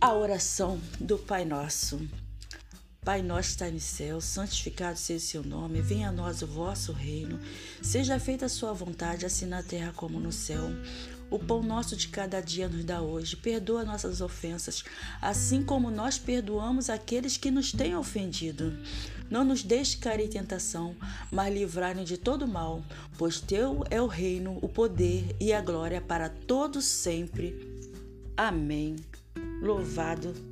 [0.00, 2.00] a oração do Pai Nosso.
[3.02, 6.92] Pai nosso está no céu, santificado seja o seu nome, venha a nós o vosso
[6.92, 7.40] reino,
[7.80, 10.70] seja feita a sua vontade, assim na terra como no céu.
[11.30, 14.84] O pão nosso de cada dia nos dá hoje, perdoa nossas ofensas,
[15.22, 18.76] assim como nós perdoamos aqueles que nos têm ofendido.
[19.30, 20.94] Não nos deixe cair em tentação,
[21.30, 22.84] mas livrai-nos de todo mal,
[23.16, 27.80] pois teu é o reino, o poder e a glória para todos sempre.
[28.36, 28.96] Amém.
[29.62, 30.49] Louvado